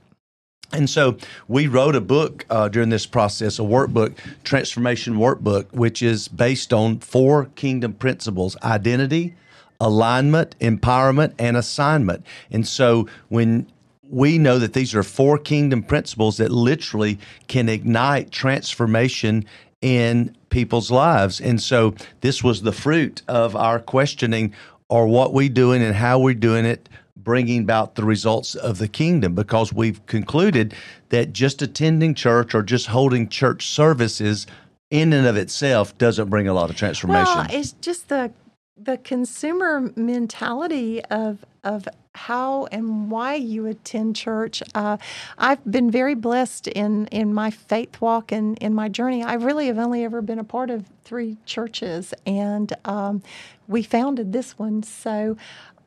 And 0.75 0.90
so 0.90 1.16
we 1.49 1.66
wrote 1.66 1.97
a 1.97 2.00
book 2.00 2.45
uh, 2.50 2.69
during 2.69 2.90
this 2.90 3.07
process, 3.07 3.59
a 3.59 3.62
workbook, 3.62 4.16
Transformation 4.45 5.14
Workbook, 5.14 5.73
which 5.73 6.02
is 6.02 6.28
based 6.28 6.73
on 6.73 6.99
four 7.00 7.47
kingdom 7.57 7.95
principles 7.95 8.57
identity, 8.62 9.35
alignment, 9.81 10.59
empowerment, 10.61 11.35
and 11.38 11.57
assignment. 11.57 12.25
And 12.50 12.66
so 12.66 13.09
when 13.28 13.66
we 14.11 14.38
know 14.38 14.59
that 14.59 14.75
these 14.75 14.95
are 14.95 15.02
four 15.02 15.38
kingdom 15.38 15.83
principles 15.83 16.37
that 16.37 16.50
literally 16.50 17.19
can 17.49 17.69
ignite 17.69 18.31
transformation 18.31 19.45
in 19.81 20.37
people's 20.50 20.90
lives. 20.90 21.40
And 21.40 21.61
so 21.61 21.95
this 22.21 22.43
was 22.43 22.62
the 22.62 22.73
fruit 22.73 23.23
of 23.28 23.57
our 23.57 23.78
questioning 23.78 24.54
are 24.90 25.07
what 25.07 25.33
we 25.33 25.49
doing 25.49 25.83
and 25.83 25.95
how 25.95 26.19
we're 26.19 26.35
doing 26.35 26.64
it 26.64 26.88
bringing 27.25 27.62
about 27.62 27.95
the 27.95 28.04
results 28.04 28.54
of 28.54 28.78
the 28.78 28.88
kingdom 28.88 29.35
because 29.35 29.73
we've 29.73 30.04
concluded 30.07 30.75
that 31.09 31.33
just 31.33 31.62
attending 31.62 32.14
church 32.14 32.54
or 32.54 32.62
just 32.62 32.87
holding 32.87 33.28
church 33.28 33.66
services 33.66 34.47
in 34.90 35.12
and 35.12 35.26
of 35.26 35.37
itself 35.37 35.97
doesn't 35.99 36.28
bring 36.28 36.47
a 36.47 36.54
lot 36.54 36.71
of 36.71 36.76
transformation. 36.76 37.35
Well, 37.35 37.47
it's 37.50 37.73
just 37.73 38.09
the 38.09 38.33
the 38.76 38.99
consumer 38.99 39.93
mentality 39.97 41.04
of 41.04 41.45
of 41.62 41.88
how 42.14 42.66
and 42.66 43.11
why 43.11 43.35
you 43.35 43.66
attend 43.66 44.14
church. 44.14 44.62
Uh, 44.75 44.97
I've 45.38 45.64
been 45.64 45.90
very 45.90 46.14
blessed 46.14 46.69
in 46.69 47.07
in 47.09 47.35
my 47.35 47.50
faith 47.50 48.00
walk 48.00 48.33
and 48.33 48.59
in 48.59 48.75
my 48.75 48.88
journey. 48.88 49.23
I 49.23 49.35
really 49.35 49.66
have 49.66 49.78
only 49.78 50.04
ever 50.04 50.23
been 50.23 50.38
a 50.38 50.45
part 50.45 50.71
of 50.71 50.87
three 51.02 51.37
churches, 51.45 52.14
and 52.26 52.73
um, 52.85 53.23
we 53.69 53.83
founded 53.83 54.33
this 54.33 54.59
one. 54.59 54.83
So. 54.83 55.37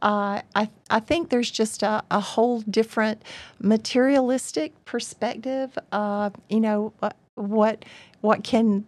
Uh, 0.01 0.41
I 0.55 0.69
I 0.89 0.99
think 0.99 1.29
there's 1.29 1.51
just 1.51 1.83
a, 1.83 2.03
a 2.11 2.19
whole 2.19 2.61
different 2.61 3.23
materialistic 3.59 4.73
perspective. 4.85 5.77
Uh, 5.91 6.29
you 6.49 6.59
know 6.59 6.93
what 7.35 7.85
what 8.21 8.43
can 8.43 8.85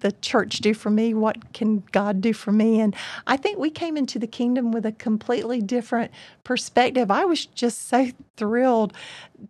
the 0.00 0.12
church 0.12 0.58
do 0.58 0.74
for 0.74 0.90
me? 0.90 1.12
What 1.12 1.52
can 1.52 1.82
God 1.90 2.20
do 2.20 2.32
for 2.32 2.52
me? 2.52 2.80
And 2.80 2.94
I 3.26 3.36
think 3.36 3.58
we 3.58 3.70
came 3.70 3.96
into 3.96 4.18
the 4.18 4.28
kingdom 4.28 4.70
with 4.70 4.86
a 4.86 4.92
completely 4.92 5.60
different 5.60 6.12
perspective. 6.44 7.10
I 7.10 7.24
was 7.24 7.46
just 7.46 7.88
so 7.88 8.08
thrilled 8.36 8.92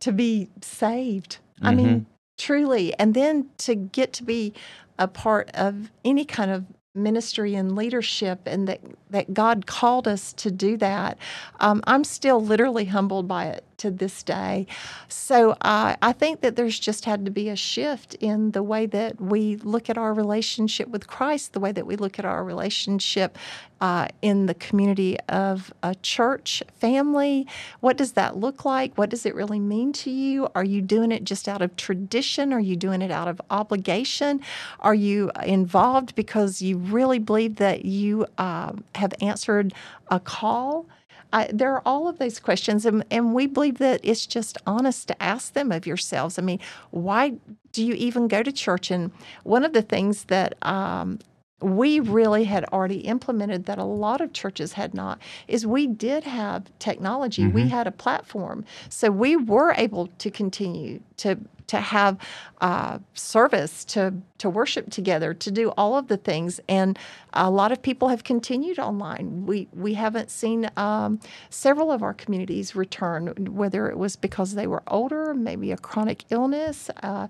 to 0.00 0.12
be 0.12 0.48
saved. 0.62 1.38
I 1.60 1.74
mean, 1.74 2.06
truly. 2.38 2.94
And 2.98 3.12
then 3.12 3.50
to 3.58 3.74
get 3.74 4.12
to 4.14 4.24
be 4.24 4.54
a 4.98 5.06
part 5.08 5.50
of 5.54 5.90
any 6.04 6.24
kind 6.24 6.50
of 6.50 6.64
ministry 6.98 7.54
and 7.54 7.74
leadership 7.74 8.40
and 8.46 8.68
that, 8.68 8.80
that 9.10 9.34
God 9.34 9.66
called 9.66 10.08
us 10.08 10.32
to 10.34 10.50
do 10.50 10.76
that. 10.78 11.18
Um, 11.60 11.82
I'm 11.86 12.04
still 12.04 12.42
literally 12.44 12.86
humbled 12.86 13.28
by 13.28 13.46
it 13.46 13.64
to 13.78 13.90
this 13.90 14.22
day. 14.22 14.66
So 15.08 15.52
uh, 15.60 15.96
I 16.02 16.12
think 16.12 16.40
that 16.40 16.56
there's 16.56 16.78
just 16.78 17.04
had 17.04 17.24
to 17.24 17.30
be 17.30 17.48
a 17.48 17.56
shift 17.56 18.14
in 18.14 18.50
the 18.50 18.62
way 18.62 18.86
that 18.86 19.20
we 19.20 19.56
look 19.56 19.88
at 19.88 19.96
our 19.96 20.12
relationship 20.12 20.88
with 20.88 21.06
Christ, 21.06 21.52
the 21.52 21.60
way 21.60 21.72
that 21.72 21.86
we 21.86 21.96
look 21.96 22.18
at 22.18 22.24
our 22.24 22.44
relationship 22.44 23.38
uh, 23.80 24.08
in 24.22 24.46
the 24.46 24.54
community 24.54 25.18
of 25.28 25.72
a 25.82 25.94
church 25.96 26.62
family. 26.78 27.46
What 27.80 27.96
does 27.96 28.12
that 28.12 28.36
look 28.36 28.64
like? 28.64 28.96
What 28.96 29.10
does 29.10 29.24
it 29.24 29.34
really 29.34 29.60
mean 29.60 29.92
to 29.94 30.10
you? 30.10 30.48
Are 30.54 30.64
you 30.64 30.82
doing 30.82 31.12
it 31.12 31.24
just 31.24 31.48
out 31.48 31.62
of 31.62 31.76
tradition? 31.76 32.52
Are 32.52 32.60
you 32.60 32.76
doing 32.76 33.02
it 33.02 33.10
out 33.10 33.28
of 33.28 33.40
obligation? 33.50 34.40
Are 34.80 34.94
you 34.94 35.30
involved 35.44 36.14
because 36.14 36.60
you 36.60 36.78
really 36.78 37.18
believe 37.18 37.56
that 37.56 37.84
you 37.84 38.26
uh, 38.38 38.72
have 38.94 39.14
answered 39.20 39.72
a 40.08 40.20
call? 40.20 40.86
I, 41.32 41.50
there 41.52 41.72
are 41.74 41.82
all 41.84 42.08
of 42.08 42.18
those 42.18 42.40
questions, 42.40 42.86
and, 42.86 43.04
and 43.10 43.34
we 43.34 43.46
believe 43.46 43.78
that 43.78 44.00
it's 44.02 44.26
just 44.26 44.56
honest 44.66 45.08
to 45.08 45.22
ask 45.22 45.52
them 45.52 45.70
of 45.72 45.86
yourselves. 45.86 46.38
I 46.38 46.42
mean, 46.42 46.58
why 46.90 47.34
do 47.72 47.84
you 47.84 47.92
even 47.94 48.28
go 48.28 48.42
to 48.42 48.50
church? 48.50 48.90
And 48.90 49.12
one 49.44 49.64
of 49.64 49.74
the 49.74 49.82
things 49.82 50.24
that 50.24 50.54
um, 50.62 51.18
we 51.60 51.98
really 51.98 52.44
had 52.44 52.64
already 52.66 53.00
implemented 53.00 53.66
that 53.66 53.78
a 53.78 53.84
lot 53.84 54.20
of 54.20 54.32
churches 54.32 54.74
had 54.74 54.94
not 54.94 55.20
is 55.48 55.66
we 55.66 55.86
did 55.86 56.24
have 56.24 56.70
technology. 56.78 57.46
We 57.46 57.62
mm-hmm. 57.62 57.70
had 57.70 57.86
a 57.86 57.90
platform. 57.90 58.64
So 58.88 59.10
we 59.10 59.36
were 59.36 59.72
able 59.76 60.06
to 60.18 60.30
continue 60.30 61.00
to 61.18 61.38
to 61.68 61.80
have 61.80 62.18
uh, 62.60 62.98
service 63.14 63.84
to 63.84 64.12
to 64.38 64.50
worship 64.50 64.90
together 64.90 65.32
to 65.32 65.50
do 65.50 65.70
all 65.76 65.96
of 65.96 66.08
the 66.08 66.16
things 66.16 66.60
and 66.68 66.98
a 67.32 67.50
lot 67.50 67.70
of 67.70 67.80
people 67.80 68.08
have 68.08 68.24
continued 68.24 68.78
online 68.78 69.46
we 69.46 69.68
we 69.72 69.94
haven't 69.94 70.30
seen 70.30 70.68
um, 70.76 71.20
several 71.50 71.92
of 71.92 72.02
our 72.02 72.14
communities 72.14 72.74
return 72.74 73.28
whether 73.54 73.88
it 73.88 73.96
was 73.96 74.16
because 74.16 74.54
they 74.54 74.66
were 74.66 74.82
older 74.88 75.32
maybe 75.34 75.70
a 75.70 75.76
chronic 75.76 76.24
illness 76.30 76.90
uh, 77.02 77.28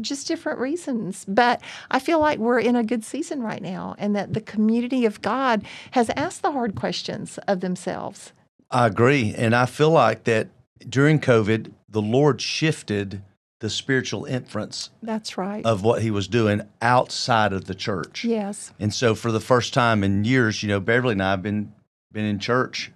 just 0.00 0.26
different 0.26 0.58
reasons. 0.58 1.24
But 1.26 1.60
I 1.90 1.98
feel 1.98 2.18
like 2.18 2.38
we're 2.38 2.60
in 2.60 2.76
a 2.76 2.84
good 2.84 3.04
season 3.04 3.42
right 3.42 3.62
now, 3.62 3.94
and 3.98 4.14
that 4.16 4.34
the 4.34 4.40
community 4.40 5.04
of 5.04 5.22
God 5.22 5.64
has 5.92 6.10
asked 6.10 6.42
the 6.42 6.52
hard 6.52 6.74
questions 6.74 7.38
of 7.48 7.60
themselves. 7.60 8.32
I 8.70 8.86
agree. 8.86 9.34
And 9.36 9.54
I 9.54 9.66
feel 9.66 9.90
like 9.90 10.24
that 10.24 10.48
during 10.88 11.20
COVID, 11.20 11.72
the 11.88 12.02
Lord 12.02 12.40
shifted 12.40 13.22
the 13.62 13.70
spiritual 13.70 14.24
inference 14.24 14.90
That's 15.02 15.38
right. 15.38 15.64
of 15.64 15.82
what 15.84 16.02
he 16.02 16.10
was 16.10 16.26
doing 16.26 16.62
outside 16.82 17.52
of 17.52 17.66
the 17.66 17.76
church. 17.76 18.24
yes. 18.24 18.72
And 18.80 18.92
so 18.92 19.14
for 19.14 19.30
the 19.30 19.38
first 19.40 19.72
time 19.72 20.02
in 20.02 20.24
years, 20.24 20.62
you 20.64 20.68
know, 20.68 20.80
Beverly 20.80 21.12
and 21.12 21.22
I 21.22 21.30
have 21.30 21.42
been 21.42 21.72
been 22.10 22.24
in 22.24 22.40
church 22.40 22.90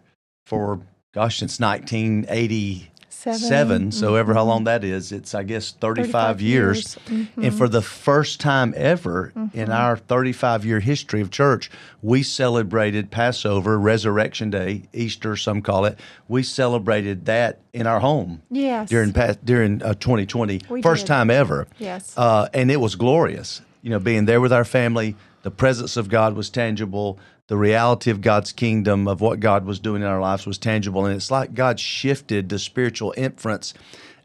for 0.44 0.80
gosh, 1.14 1.38
since 1.38 1.58
1987. 1.60 2.90
Seven. 3.34 3.92
So 3.92 4.14
ever 4.14 4.32
Mm-hmm. 4.32 4.38
how 4.38 4.44
long 4.44 4.64
that 4.64 4.84
is, 4.84 5.12
it's 5.12 5.34
I 5.34 5.42
guess 5.42 5.72
35, 5.72 6.40
years. 6.40 6.96
Mm-hmm. 7.06 7.42
And 7.44 7.54
for 7.54 7.68
the 7.68 7.82
first 7.82 8.40
time 8.40 8.72
ever 8.76 9.32
in 9.52 9.70
our 9.70 9.96
35 9.96 10.64
year 10.64 10.80
history 10.80 11.20
of 11.20 11.30
church, 11.30 11.70
we 12.02 12.22
celebrated 12.22 13.10
Passover, 13.10 13.78
Resurrection 13.78 14.50
Day, 14.50 14.82
Easter, 14.92 15.36
some 15.36 15.62
call 15.62 15.84
it. 15.84 15.98
We 16.28 16.42
celebrated 16.42 17.26
that 17.26 17.60
in 17.72 17.86
our 17.86 18.00
home 18.00 18.42
Yes. 18.50 18.88
during 18.88 19.12
during 19.44 19.82
uh, 19.82 19.94
2020, 19.94 20.62
We 20.68 20.82
first 20.82 21.02
did. 21.02 21.08
time 21.08 21.30
ever. 21.30 21.66
Yes. 21.78 22.14
uh, 22.16 22.48
and 22.54 22.70
it 22.70 22.80
was 22.80 22.94
glorious. 22.94 23.60
You 23.82 23.90
know, 23.90 23.98
being 24.00 24.24
there 24.24 24.40
with 24.40 24.52
our 24.52 24.64
family, 24.64 25.14
the 25.42 25.50
presence 25.50 25.96
of 25.96 26.08
God 26.08 26.34
was 26.34 26.50
tangible. 26.50 27.18
The 27.48 27.56
reality 27.56 28.10
of 28.10 28.22
God's 28.22 28.52
kingdom, 28.52 29.06
of 29.06 29.20
what 29.20 29.38
God 29.38 29.66
was 29.66 29.78
doing 29.78 30.02
in 30.02 30.08
our 30.08 30.20
lives, 30.20 30.46
was 30.46 30.58
tangible, 30.58 31.06
and 31.06 31.14
it's 31.14 31.30
like 31.30 31.54
God 31.54 31.78
shifted 31.78 32.48
the 32.48 32.58
spiritual 32.58 33.14
inference 33.16 33.72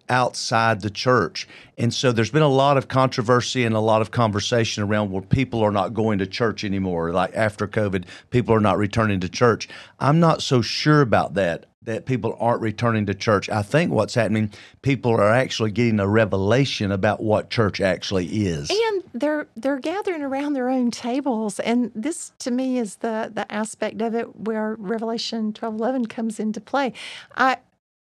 outside 0.09 0.81
the 0.81 0.89
church. 0.89 1.47
And 1.77 1.93
so 1.93 2.11
there's 2.11 2.31
been 2.31 2.41
a 2.41 2.47
lot 2.47 2.77
of 2.77 2.87
controversy 2.87 3.63
and 3.63 3.75
a 3.75 3.79
lot 3.79 4.01
of 4.01 4.11
conversation 4.11 4.83
around 4.83 5.11
where 5.11 5.21
people 5.21 5.61
are 5.61 5.71
not 5.71 5.93
going 5.93 6.17
to 6.19 6.25
church 6.25 6.63
anymore. 6.63 7.11
Like 7.11 7.33
after 7.35 7.67
COVID, 7.67 8.05
people 8.31 8.53
are 8.55 8.59
not 8.59 8.77
returning 8.77 9.19
to 9.19 9.29
church. 9.29 9.69
I'm 9.99 10.19
not 10.19 10.41
so 10.41 10.61
sure 10.61 11.01
about 11.01 11.35
that, 11.35 11.67
that 11.83 12.05
people 12.05 12.37
aren't 12.39 12.61
returning 12.61 13.07
to 13.07 13.13
church. 13.13 13.49
I 13.49 13.63
think 13.63 13.91
what's 13.91 14.13
happening, 14.13 14.51
people 14.83 15.11
are 15.11 15.31
actually 15.31 15.71
getting 15.71 15.99
a 15.99 16.07
revelation 16.07 16.91
about 16.91 17.23
what 17.23 17.49
church 17.49 17.81
actually 17.81 18.27
is. 18.27 18.69
and 18.69 19.03
they're 19.13 19.47
they're 19.55 19.79
gathering 19.79 20.21
around 20.21 20.53
their 20.53 20.69
own 20.69 20.89
tables 20.89 21.59
and 21.59 21.91
this 21.93 22.31
to 22.39 22.49
me 22.49 22.77
is 22.77 22.97
the 22.97 23.29
the 23.33 23.51
aspect 23.51 24.01
of 24.01 24.15
it 24.15 24.35
where 24.37 24.75
revelation 24.79 25.51
12 25.51 25.75
11 25.75 26.05
comes 26.05 26.39
into 26.39 26.61
play 26.61 26.93
i, 27.35 27.57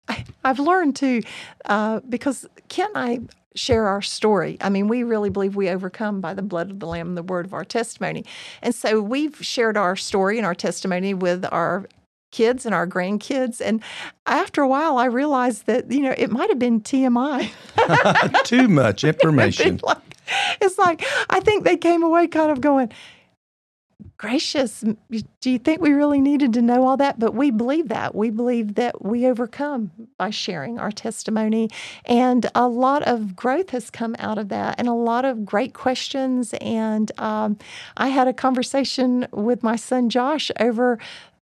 I 0.10 0.26
i've 0.44 0.60
learned 0.60 0.98
to 0.98 1.22
uh, 1.66 2.02
because 2.10 2.46
and 2.78 2.90
i 2.96 3.20
share 3.56 3.88
our 3.88 4.02
story 4.02 4.58
i 4.60 4.70
mean 4.70 4.90
we 4.90 5.04
really 5.04 5.30
believe 5.30 5.56
we 5.56 5.70
overcome 5.70 6.20
by 6.20 6.34
the 6.34 6.42
blood 6.42 6.70
of 6.70 6.80
the 6.80 6.86
lamb 6.86 7.08
and 7.10 7.18
the 7.18 7.24
word 7.24 7.46
of 7.46 7.54
our 7.54 7.66
testimony 7.66 8.26
and 8.62 8.76
so 8.76 9.02
we've 9.02 9.38
shared 9.44 9.78
our 9.78 9.96
story 9.96 10.38
and 10.38 10.46
our 10.46 10.56
testimony 10.56 11.14
with 11.14 11.46
our 11.52 11.86
kids 12.32 12.66
and 12.66 12.76
our 12.76 12.88
grandkids 12.88 13.62
and 13.62 13.82
after 14.26 14.62
a 14.62 14.68
while 14.68 14.98
i 14.98 15.06
realized 15.06 15.66
that 15.66 15.92
you 15.92 16.02
know 16.02 16.14
it 16.18 16.30
might 16.32 16.50
have 16.50 16.60
been 16.60 16.80
tmi 16.82 17.50
Too 18.44 18.68
much 18.68 19.04
information. 19.04 19.76
it's 19.76 19.84
like, 19.84 19.98
it's 20.62 20.78
like 20.78 21.04
I 21.30 21.40
think 21.40 21.64
they 21.64 21.78
came 21.78 22.04
away 22.04 22.28
kind 22.28 22.52
of 22.52 22.62
going, 22.62 22.92
gracious, 24.18 24.84
do 25.42 25.50
you 25.50 25.58
think 25.58 25.82
we 25.82 25.92
really 25.92 26.20
needed 26.20 26.54
to 26.54 26.62
know 26.62 26.86
all 26.86 26.98
that? 26.98 27.20
But 27.20 27.34
we 27.34 27.52
believe 27.52 27.88
that. 27.90 28.14
We 28.14 28.30
believe 28.30 28.76
that 28.76 29.04
we 29.04 29.26
overcome 29.26 29.92
by 30.18 30.30
sharing 30.30 30.78
our 30.78 30.92
testimony. 30.92 31.70
And 32.06 32.50
a 32.54 32.68
lot 32.68 33.04
of 33.04 33.36
growth 33.36 33.70
has 33.70 33.90
come 33.90 34.16
out 34.20 34.38
of 34.38 34.50
that 34.50 34.76
and 34.78 34.88
a 34.88 34.94
lot 34.94 35.26
of 35.26 35.46
great 35.46 35.74
questions. 35.74 36.54
And 36.60 37.12
um, 37.20 37.58
I 37.98 38.10
had 38.10 38.28
a 38.28 38.34
conversation 38.34 39.28
with 39.32 39.64
my 39.64 39.78
son 39.78 40.10
Josh 40.10 40.52
over 40.60 41.00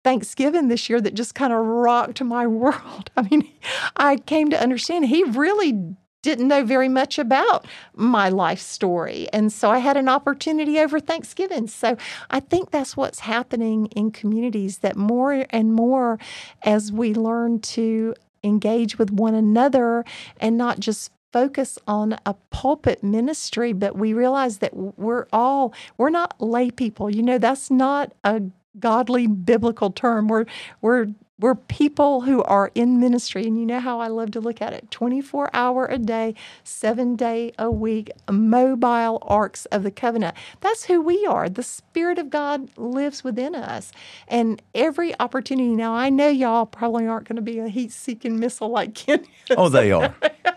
Thanksgiving 0.07 0.69
this 0.69 0.89
year 0.89 1.01
that 1.01 1.15
just 1.15 1.35
kind 1.35 1.51
of 1.51 1.59
rocked 1.59 2.23
my 2.23 2.47
world. 2.61 3.11
I 3.17 3.23
mean, 3.23 3.51
I 3.97 4.15
came 4.15 4.49
to 4.51 4.61
understand 4.61 5.05
he 5.05 5.25
really 5.25 5.95
didn't 6.21 6.47
know 6.47 6.63
very 6.63 6.87
much 6.87 7.19
about 7.19 7.65
my 7.93 8.29
life 8.29 8.61
story. 8.61 9.27
And 9.33 9.51
so 9.51 9.69
I 9.69 9.79
had 9.79 9.97
an 9.97 10.07
opportunity 10.07 10.79
over 10.79 11.01
Thanksgiving. 11.01 11.67
So 11.67 11.97
I 12.29 12.39
think 12.39 12.71
that's 12.71 12.95
what's 12.95 13.19
happening 13.19 13.87
in 13.87 14.11
communities 14.11 14.77
that 14.77 14.95
more 14.95 15.45
and 15.49 15.73
more 15.73 16.19
as 16.63 16.89
we 16.89 17.13
learn 17.13 17.59
to 17.59 18.15
engage 18.45 18.97
with 18.97 19.11
one 19.11 19.35
another 19.35 20.05
and 20.39 20.57
not 20.57 20.79
just 20.79 21.11
focus 21.33 21.77
on 21.85 22.17
a 22.25 22.33
pulpit 22.49 23.03
ministry, 23.03 23.73
but 23.73 23.97
we 23.97 24.13
realize 24.13 24.59
that 24.59 24.73
we're 24.73 25.27
all, 25.33 25.73
we're 25.97 26.09
not 26.09 26.39
lay 26.39 26.71
people. 26.71 27.09
You 27.09 27.23
know, 27.23 27.37
that's 27.37 27.69
not 27.69 28.13
a 28.23 28.41
godly 28.79 29.27
biblical 29.27 29.91
term. 29.91 30.27
We're, 30.27 30.45
we're, 30.81 31.07
we're 31.39 31.55
people 31.55 32.21
who 32.21 32.41
are 32.43 32.71
in 32.73 32.99
ministry. 32.99 33.45
And 33.45 33.59
you 33.59 33.65
know 33.65 33.79
how 33.79 33.99
I 33.99 34.07
love 34.07 34.31
to 34.31 34.39
look 34.39 34.61
at 34.61 34.73
it 34.73 34.89
24 34.89 35.49
hour 35.53 35.85
a 35.85 35.97
day, 35.97 36.33
seven 36.63 37.15
day 37.15 37.51
a 37.59 37.69
week, 37.69 38.11
mobile 38.29 39.19
arks 39.21 39.65
of 39.67 39.83
the 39.83 39.91
covenant. 39.91 40.35
That's 40.61 40.85
who 40.85 41.01
we 41.01 41.25
are. 41.25 41.47
The 41.49 41.63
Spirit 41.63 42.17
of 42.17 42.29
God 42.29 42.75
lives 42.77 43.23
within 43.23 43.53
us. 43.55 43.91
And 44.27 44.61
every 44.73 45.17
opportunity, 45.19 45.75
now 45.75 45.93
I 45.93 46.09
know 46.09 46.27
y'all 46.27 46.65
probably 46.65 47.05
aren't 47.05 47.27
going 47.27 47.35
to 47.37 47.41
be 47.41 47.59
a 47.59 47.67
heat 47.67 47.91
seeking 47.91 48.39
missile 48.39 48.69
like 48.69 48.95
Ken. 48.95 49.25
Oh, 49.51 49.69
they 49.69 49.91
are. 49.91 50.15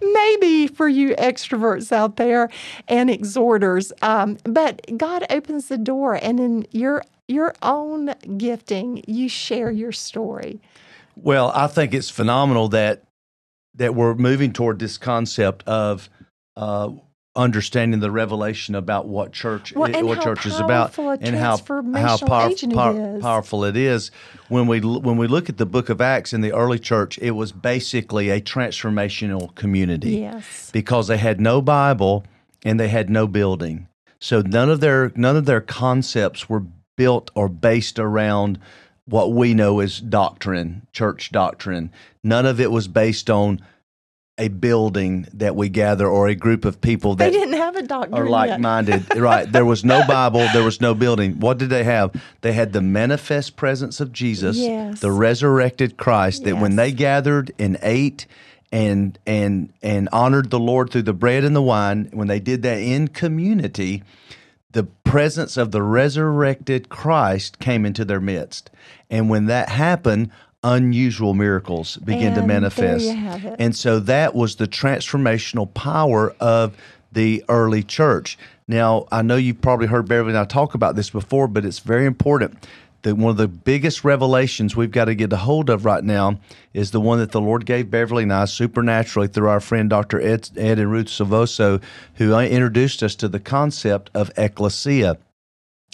maybe 0.00 0.66
for 0.66 0.88
you 0.88 1.14
extroverts 1.16 1.92
out 1.92 2.16
there 2.16 2.48
and 2.88 3.10
exhorters. 3.10 3.92
Um, 4.02 4.38
but 4.44 4.80
God 4.96 5.24
opens 5.30 5.68
the 5.68 5.78
door, 5.78 6.14
and 6.14 6.40
in 6.40 6.66
your 6.70 7.02
your 7.28 7.54
own 7.62 8.14
gifting, 8.36 9.02
you 9.06 9.28
share 9.28 9.70
your 9.70 9.92
story. 9.92 10.60
Well, 11.16 11.50
I 11.54 11.66
think 11.66 11.94
it's 11.94 12.10
phenomenal 12.10 12.68
that 12.68 13.04
that 13.74 13.94
we're 13.94 14.14
moving 14.14 14.52
toward 14.52 14.78
this 14.78 14.98
concept 14.98 15.66
of 15.66 16.08
uh, 16.56 16.90
understanding 17.36 18.00
the 18.00 18.10
revelation 18.10 18.74
about 18.74 19.06
what 19.06 19.32
church 19.32 19.72
well, 19.74 19.90
what 20.04 20.22
church 20.22 20.46
is 20.46 20.58
about 20.58 20.96
and 20.98 21.36
how 21.36 21.58
how 21.94 22.16
power, 22.16 22.50
power, 22.72 23.20
powerful 23.20 23.64
it 23.64 23.76
is. 23.76 24.10
When 24.48 24.66
we 24.66 24.80
when 24.80 25.16
we 25.16 25.26
look 25.26 25.48
at 25.48 25.58
the 25.58 25.66
book 25.66 25.88
of 25.88 26.00
acts 26.00 26.32
in 26.32 26.40
the 26.40 26.52
early 26.52 26.78
church 26.78 27.18
it 27.18 27.32
was 27.32 27.52
basically 27.52 28.30
a 28.30 28.40
transformational 28.40 29.54
community 29.54 30.18
yes. 30.18 30.70
because 30.72 31.08
they 31.08 31.18
had 31.18 31.40
no 31.40 31.60
bible 31.60 32.24
and 32.64 32.80
they 32.80 32.88
had 32.88 33.10
no 33.10 33.26
building. 33.26 33.86
So 34.18 34.40
none 34.40 34.70
of 34.70 34.80
their 34.80 35.12
none 35.14 35.36
of 35.36 35.44
their 35.44 35.60
concepts 35.60 36.48
were 36.48 36.64
built 36.96 37.30
or 37.34 37.48
based 37.48 37.98
around 37.98 38.58
what 39.04 39.32
we 39.32 39.54
know 39.54 39.80
as 39.80 40.00
doctrine 40.00 40.86
church 40.92 41.30
doctrine. 41.30 41.92
None 42.24 42.46
of 42.46 42.60
it 42.60 42.70
was 42.70 42.88
based 42.88 43.30
on 43.30 43.60
a 44.38 44.48
building 44.48 45.26
that 45.32 45.56
we 45.56 45.68
gather 45.68 46.06
or 46.06 46.28
a 46.28 46.34
group 46.34 46.64
of 46.64 46.80
people 46.80 47.14
that 47.14 47.32
they 47.32 47.38
didn't 47.38 47.54
have 47.54 47.74
a 47.74 47.82
doctor 47.82 48.14
are 48.16 48.28
like-minded. 48.28 49.16
Right. 49.16 49.50
There 49.50 49.64
was 49.64 49.84
no 49.84 50.06
bible. 50.08 50.46
There 50.52 50.62
was 50.62 50.80
no 50.80 50.94
building. 50.94 51.40
What 51.40 51.56
did 51.56 51.70
they 51.70 51.84
have? 51.84 52.14
They 52.42 52.52
had 52.52 52.72
the 52.72 52.82
manifest 52.82 53.56
presence 53.56 54.00
of 54.00 54.12
jesus 54.12 54.56
yes. 54.56 55.00
the 55.00 55.10
resurrected 55.10 55.96
christ 55.96 56.44
that 56.44 56.52
yes. 56.52 56.60
when 56.62 56.76
they 56.76 56.92
gathered 56.92 57.52
and 57.58 57.78
ate 57.82 58.26
and 58.72 59.18
and 59.26 59.72
and 59.82 60.08
honored 60.12 60.50
the 60.50 60.58
lord 60.58 60.90
through 60.90 61.02
the 61.02 61.12
bread 61.12 61.44
and 61.44 61.54
the 61.54 61.62
wine 61.62 62.08
when 62.12 62.28
they 62.28 62.40
did 62.40 62.62
that 62.62 62.78
in 62.78 63.08
community 63.08 64.02
the 64.76 64.84
presence 65.04 65.56
of 65.56 65.70
the 65.70 65.82
resurrected 65.82 66.90
christ 66.90 67.58
came 67.58 67.86
into 67.86 68.04
their 68.04 68.20
midst. 68.20 68.68
And 69.08 69.30
when 69.30 69.46
that 69.46 69.70
happened 69.70 70.30
unusual 70.66 71.32
miracles 71.32 71.96
begin 71.98 72.32
and 72.32 72.34
to 72.36 72.42
manifest. 72.46 73.06
And 73.58 73.74
so 73.74 74.00
that 74.00 74.34
was 74.34 74.56
the 74.56 74.66
transformational 74.66 75.72
power 75.72 76.34
of 76.40 76.76
the 77.12 77.44
early 77.48 77.84
church. 77.84 78.36
Now, 78.66 79.06
I 79.12 79.22
know 79.22 79.36
you've 79.36 79.62
probably 79.62 79.86
heard 79.86 80.08
Beverly 80.08 80.30
and 80.30 80.38
I 80.38 80.44
talk 80.44 80.74
about 80.74 80.96
this 80.96 81.08
before, 81.08 81.46
but 81.46 81.64
it's 81.64 81.78
very 81.78 82.04
important 82.04 82.66
that 83.02 83.14
one 83.14 83.30
of 83.30 83.36
the 83.36 83.46
biggest 83.46 84.02
revelations 84.02 84.74
we've 84.74 84.90
got 84.90 85.04
to 85.04 85.14
get 85.14 85.32
a 85.32 85.36
hold 85.36 85.70
of 85.70 85.84
right 85.84 86.02
now 86.02 86.40
is 86.74 86.90
the 86.90 87.00
one 87.00 87.18
that 87.20 87.30
the 87.30 87.40
Lord 87.40 87.64
gave 87.64 87.88
Beverly 87.88 88.24
and 88.24 88.32
I 88.32 88.46
supernaturally 88.46 89.28
through 89.28 89.48
our 89.48 89.60
friend 89.60 89.88
Dr. 89.88 90.20
Ed, 90.20 90.50
Ed 90.56 90.80
and 90.80 90.90
Ruth 90.90 91.06
Silvoso, 91.06 91.80
who 92.14 92.36
introduced 92.36 93.04
us 93.04 93.14
to 93.16 93.28
the 93.28 93.38
concept 93.38 94.10
of 94.12 94.32
ecclesia. 94.36 95.18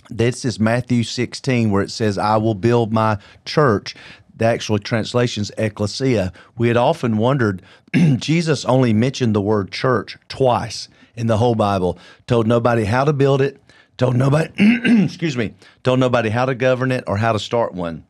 This 0.08 0.44
is 0.44 0.58
Matthew 0.58 1.04
16, 1.04 1.70
where 1.70 1.82
it 1.82 1.90
says, 1.90 2.18
I 2.18 2.36
will 2.36 2.54
build 2.54 2.92
my 2.92 3.18
church 3.44 3.94
the 4.36 4.44
actual 4.44 4.78
translation's 4.78 5.50
ecclesia. 5.58 6.32
We 6.56 6.68
had 6.68 6.76
often 6.76 7.16
wondered, 7.16 7.62
Jesus 8.16 8.64
only 8.64 8.92
mentioned 8.92 9.34
the 9.34 9.40
word 9.40 9.70
church 9.70 10.18
twice 10.28 10.88
in 11.14 11.26
the 11.26 11.38
whole 11.38 11.54
Bible, 11.54 11.98
told 12.26 12.46
nobody 12.46 12.84
how 12.84 13.04
to 13.04 13.12
build 13.12 13.42
it, 13.42 13.60
told 13.96 14.16
nobody, 14.16 14.50
excuse 15.04 15.36
me, 15.36 15.54
told 15.82 16.00
nobody 16.00 16.30
how 16.30 16.46
to 16.46 16.54
govern 16.54 16.92
it 16.92 17.04
or 17.06 17.16
how 17.16 17.32
to 17.32 17.38
start 17.38 17.74
one. 17.74 18.06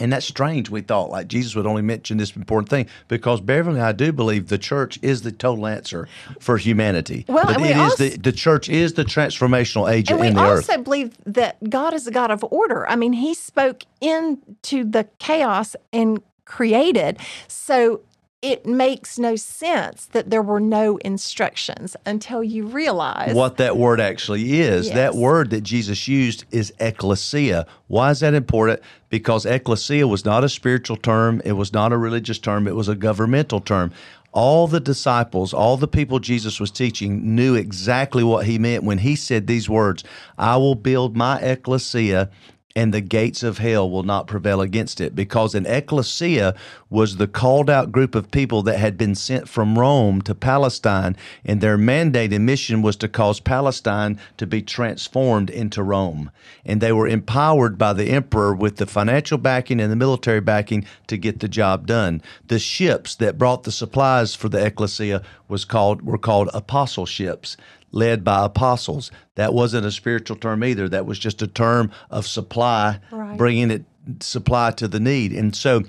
And 0.00 0.12
that's 0.12 0.26
strange, 0.26 0.70
we 0.70 0.80
thought, 0.80 1.10
like 1.10 1.28
Jesus 1.28 1.56
would 1.56 1.66
only 1.66 1.82
mention 1.82 2.18
this 2.18 2.36
important 2.36 2.68
thing 2.68 2.86
because 3.08 3.40
Beverly 3.40 3.80
I 3.80 3.92
do 3.92 4.12
believe 4.12 4.48
the 4.48 4.58
church 4.58 4.98
is 5.02 5.22
the 5.22 5.32
total 5.32 5.66
answer 5.66 6.08
for 6.38 6.56
humanity. 6.56 7.24
Well, 7.28 7.44
but 7.44 7.60
it 7.60 7.76
also, 7.76 8.04
is 8.04 8.12
the, 8.12 8.18
the 8.18 8.32
church 8.32 8.68
is 8.68 8.92
the 8.92 9.04
transformational 9.04 9.90
agent 9.90 10.24
in 10.24 10.34
the 10.34 10.40
earth. 10.40 10.68
We 10.68 10.74
also 10.74 10.82
believe 10.82 11.16
that 11.26 11.56
God 11.68 11.94
is 11.94 12.06
a 12.06 12.10
God 12.10 12.30
of 12.30 12.44
order. 12.44 12.88
I 12.88 12.96
mean, 12.96 13.12
He 13.12 13.34
spoke 13.34 13.84
into 14.00 14.84
the 14.84 15.08
chaos 15.18 15.74
and 15.92 16.22
created. 16.44 17.18
So 17.48 18.02
it 18.40 18.64
makes 18.64 19.18
no 19.18 19.34
sense 19.34 20.06
that 20.06 20.30
there 20.30 20.42
were 20.42 20.60
no 20.60 20.96
instructions 20.98 21.96
until 22.06 22.42
you 22.42 22.66
realize 22.66 23.34
what 23.34 23.56
that 23.56 23.76
word 23.76 24.00
actually 24.00 24.60
is. 24.60 24.86
Yes. 24.86 24.94
That 24.94 25.14
word 25.16 25.50
that 25.50 25.62
Jesus 25.62 26.06
used 26.06 26.44
is 26.52 26.72
ecclesia. 26.78 27.66
Why 27.88 28.10
is 28.10 28.20
that 28.20 28.34
important? 28.34 28.80
Because 29.10 29.44
ecclesia 29.44 30.06
was 30.06 30.24
not 30.24 30.44
a 30.44 30.48
spiritual 30.48 30.96
term, 30.96 31.42
it 31.44 31.52
was 31.52 31.72
not 31.72 31.92
a 31.92 31.98
religious 31.98 32.38
term, 32.38 32.68
it 32.68 32.76
was 32.76 32.88
a 32.88 32.94
governmental 32.94 33.60
term. 33.60 33.92
All 34.30 34.68
the 34.68 34.78
disciples, 34.78 35.52
all 35.52 35.76
the 35.76 35.88
people 35.88 36.20
Jesus 36.20 36.60
was 36.60 36.70
teaching 36.70 37.34
knew 37.34 37.56
exactly 37.56 38.22
what 38.22 38.46
he 38.46 38.58
meant 38.58 38.84
when 38.84 38.98
he 38.98 39.16
said 39.16 39.46
these 39.46 39.68
words 39.68 40.04
I 40.36 40.58
will 40.58 40.76
build 40.76 41.16
my 41.16 41.40
ecclesia 41.40 42.30
and 42.78 42.94
the 42.94 43.00
gates 43.00 43.42
of 43.42 43.58
hell 43.58 43.90
will 43.90 44.04
not 44.04 44.28
prevail 44.28 44.60
against 44.60 45.00
it. 45.00 45.16
Because 45.16 45.52
an 45.56 45.66
ecclesia 45.66 46.54
was 46.88 47.16
the 47.16 47.26
called 47.26 47.68
out 47.68 47.90
group 47.90 48.14
of 48.14 48.30
people 48.30 48.62
that 48.62 48.78
had 48.78 48.96
been 48.96 49.16
sent 49.16 49.48
from 49.48 49.76
Rome 49.76 50.22
to 50.22 50.32
Palestine, 50.32 51.16
and 51.44 51.60
their 51.60 51.76
mandate 51.76 52.32
and 52.32 52.46
mission 52.46 52.80
was 52.80 52.94
to 52.98 53.08
cause 53.08 53.40
Palestine 53.40 54.16
to 54.36 54.46
be 54.46 54.62
transformed 54.62 55.50
into 55.50 55.82
Rome. 55.82 56.30
And 56.64 56.80
they 56.80 56.92
were 56.92 57.08
empowered 57.08 57.78
by 57.78 57.94
the 57.94 58.10
emperor 58.10 58.54
with 58.54 58.76
the 58.76 58.86
financial 58.86 59.38
backing 59.38 59.80
and 59.80 59.90
the 59.90 59.96
military 59.96 60.40
backing 60.40 60.86
to 61.08 61.16
get 61.16 61.40
the 61.40 61.48
job 61.48 61.84
done. 61.84 62.22
The 62.46 62.60
ships 62.60 63.16
that 63.16 63.38
brought 63.38 63.64
the 63.64 63.72
supplies 63.72 64.36
for 64.36 64.48
the 64.48 64.64
ecclesia 64.64 65.24
was 65.48 65.64
called 65.64 66.02
were 66.02 66.18
called 66.18 66.50
apostle 66.54 67.06
ships 67.06 67.56
led 67.90 68.24
by 68.24 68.44
apostles. 68.44 69.10
That 69.36 69.54
wasn't 69.54 69.86
a 69.86 69.92
spiritual 69.92 70.36
term 70.36 70.62
either. 70.64 70.88
That 70.88 71.06
was 71.06 71.18
just 71.18 71.42
a 71.42 71.46
term 71.46 71.90
of 72.10 72.26
supply, 72.26 73.00
right. 73.10 73.36
bringing 73.36 73.70
it 73.70 73.84
supply 74.20 74.70
to 74.72 74.88
the 74.88 75.00
need. 75.00 75.32
And 75.32 75.54
so 75.54 75.82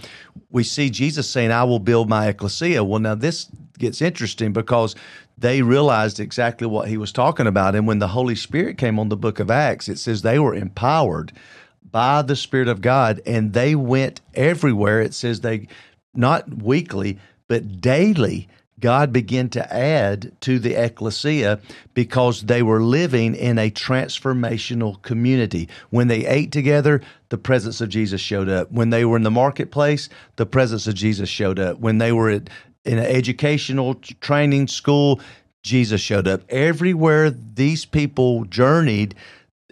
we 0.50 0.64
see 0.64 0.90
Jesus 0.90 1.30
saying, 1.30 1.52
I 1.52 1.64
will 1.64 1.80
build 1.80 2.10
my 2.10 2.28
ecclesia. 2.28 2.84
Well, 2.84 3.00
now 3.00 3.16
this 3.16 3.48
gets 3.78 4.02
interesting 4.02 4.52
because 4.52 4.96
they 5.38 5.62
realized 5.62 6.20
exactly 6.20 6.68
what 6.68 6.90
he 6.90 6.98
was 6.98 7.12
talking 7.12 7.48
about. 7.48 7.76
And 7.76 7.88
when 7.88 8.00
the 8.00 8.10
Holy 8.10 8.36
Spirit 8.36 8.78
came 8.78 9.00
on 9.00 9.10
the 9.10 9.18
book 9.18 9.40
of 9.40 9.50
Acts, 9.50 9.88
it 9.88 9.98
says 9.98 10.22
they 10.22 10.40
were 10.40 10.54
empowered 10.54 11.32
by 11.90 12.22
the 12.22 12.36
Spirit 12.36 12.68
of 12.68 12.82
God 12.82 13.22
and 13.26 13.54
they 13.54 13.74
went 13.74 14.22
everywhere. 14.34 15.02
It 15.02 15.14
says 15.14 15.42
they, 15.42 15.68
not 16.14 16.62
weekly, 16.62 17.20
but 17.48 17.80
daily 17.80 18.50
God 18.80 19.12
began 19.12 19.50
to 19.50 19.74
add 19.74 20.32
to 20.42 20.60
the 20.60 20.76
ecclesia 20.76 21.60
because 21.94 22.44
they 22.44 22.64
were 22.64 22.82
living 22.82 23.36
in 23.36 23.58
a 23.58 23.70
transformational 23.70 25.02
community. 25.02 25.70
When 25.90 26.08
they 26.08 26.26
ate 26.26 26.52
together, 26.52 27.02
the 27.30 27.38
presence 27.38 27.82
of 27.82 27.90
Jesus 27.90 28.22
showed 28.22 28.50
up. 28.50 28.72
When 28.72 28.90
they 28.90 29.06
were 29.06 29.18
in 29.18 29.24
the 29.24 29.32
marketplace, 29.32 30.10
the 30.36 30.46
presence 30.46 30.88
of 30.88 30.96
Jesus 30.96 31.30
showed 31.30 31.60
up. 31.60 31.80
When 31.80 31.98
they 31.98 32.12
were 32.12 32.30
at, 32.30 32.50
in 32.86 32.98
an 32.98 33.06
educational 33.06 33.96
training 34.22 34.68
school, 34.68 35.20
Jesus 35.62 36.02
showed 36.02 36.28
up. 36.28 36.42
Everywhere 36.50 37.30
these 37.30 37.86
people 37.86 38.46
journeyed, 38.46 39.16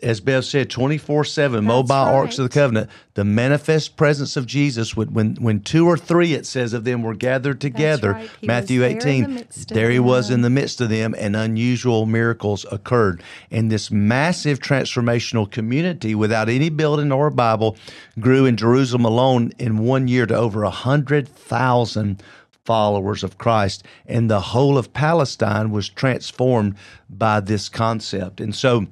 as 0.04 0.20
Bev 0.20 0.46
said, 0.46 0.70
24 0.70 1.26
7 1.26 1.64
mobile 1.64 1.96
right. 1.96 2.14
arks 2.14 2.38
of 2.38 2.44
the 2.44 2.54
covenant, 2.54 2.90
the 3.16 3.24
manifest 3.24 3.98
presence 3.98 4.38
of 4.38 4.46
Jesus 4.46 4.96
would 4.96 5.14
when 5.14 5.36
when 5.36 5.62
two 5.62 5.88
or 5.88 5.98
three 5.98 6.34
it 6.34 6.46
says 6.46 6.74
of 6.74 6.84
them 6.84 7.02
were 7.02 7.16
gathered 7.16 7.60
together, 7.60 8.14
right. 8.14 8.30
Matthew 8.44 8.84
18, 8.84 9.36
there, 9.36 9.46
there 9.70 9.90
he 9.90 10.00
was 10.00 10.30
in 10.30 10.42
the 10.42 10.50
midst 10.50 10.82
of 10.82 10.90
them 10.90 11.16
and 11.18 11.36
unusual 11.36 12.06
miracles 12.06 12.66
occurred. 12.72 13.24
And 13.50 13.72
this 13.72 13.90
massive 13.90 14.60
transformational 14.60 15.50
community 15.50 16.14
without 16.14 16.50
any 16.50 16.70
building 16.70 17.12
or 17.12 17.30
Bible 17.32 17.76
grew 18.20 18.46
in 18.46 18.56
Jerusalem 18.56 19.06
alone 19.06 19.52
in 19.58 19.80
one 19.80 20.08
year 20.08 20.28
to 20.28 20.36
over 20.36 20.64
a 20.64 20.70
hundred 20.70 21.28
thousand 21.28 22.22
followers 22.66 23.24
of 23.24 23.38
Christ. 23.38 23.84
And 24.06 24.30
the 24.30 24.42
whole 24.42 24.78
of 24.78 24.94
Palestine 24.94 25.72
was 25.72 25.90
transformed 25.90 26.76
by 27.10 27.40
this 27.40 27.70
concept. 27.70 28.42
And 28.42 28.54
so 28.54 28.88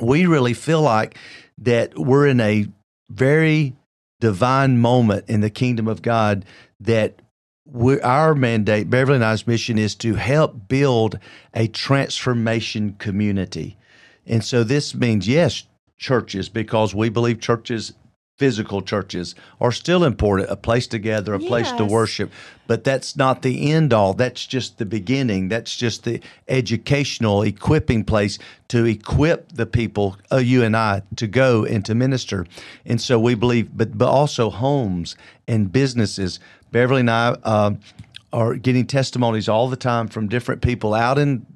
we 0.00 0.26
really 0.26 0.54
feel 0.54 0.82
like 0.82 1.16
that 1.58 1.98
we're 1.98 2.26
in 2.26 2.40
a 2.40 2.66
very 3.10 3.74
divine 4.20 4.78
moment 4.78 5.28
in 5.28 5.40
the 5.40 5.50
kingdom 5.50 5.88
of 5.88 6.02
God 6.02 6.44
that 6.80 7.20
our 8.02 8.34
mandate, 8.34 8.90
Beverly 8.90 9.16
and 9.16 9.24
I's 9.24 9.46
mission 9.46 9.78
is 9.78 9.94
to 9.96 10.14
help 10.14 10.68
build 10.68 11.18
a 11.54 11.68
transformation 11.68 12.94
community. 12.98 13.76
And 14.26 14.44
so 14.44 14.64
this 14.64 14.94
means, 14.94 15.28
yes, 15.28 15.66
churches, 15.98 16.48
because 16.48 16.94
we 16.94 17.08
believe 17.08 17.40
churches 17.40 17.92
physical 18.42 18.82
churches 18.82 19.36
are 19.60 19.70
still 19.70 20.02
important 20.02 20.50
a 20.50 20.56
place 20.56 20.88
to 20.88 20.98
gather 20.98 21.32
a 21.32 21.38
yes. 21.38 21.48
place 21.48 21.70
to 21.70 21.84
worship. 21.84 22.28
But 22.66 22.82
that's 22.82 23.16
not 23.16 23.42
the 23.42 23.70
end 23.70 23.92
all. 23.92 24.14
That's 24.14 24.44
just 24.44 24.78
the 24.78 24.84
beginning. 24.84 25.48
That's 25.48 25.76
just 25.76 26.02
the 26.02 26.20
educational 26.48 27.42
equipping 27.42 28.02
place 28.02 28.40
to 28.66 28.84
equip 28.84 29.52
the 29.52 29.64
people 29.64 30.16
uh, 30.32 30.38
you 30.38 30.64
and 30.64 30.76
I 30.76 31.02
to 31.14 31.28
go 31.28 31.64
and 31.64 31.84
to 31.84 31.94
minister. 31.94 32.44
And 32.84 33.00
so 33.00 33.16
we 33.20 33.36
believe 33.36 33.70
but 33.76 33.96
but 33.96 34.08
also 34.08 34.50
homes 34.50 35.14
and 35.46 35.70
businesses. 35.70 36.40
Beverly 36.72 37.02
and 37.02 37.10
I 37.12 37.36
uh, 37.44 37.74
are 38.32 38.56
getting 38.56 38.88
testimonies 38.88 39.48
all 39.48 39.68
the 39.68 39.76
time 39.76 40.08
from 40.08 40.26
different 40.26 40.62
people 40.62 40.94
out 40.94 41.16
in 41.16 41.46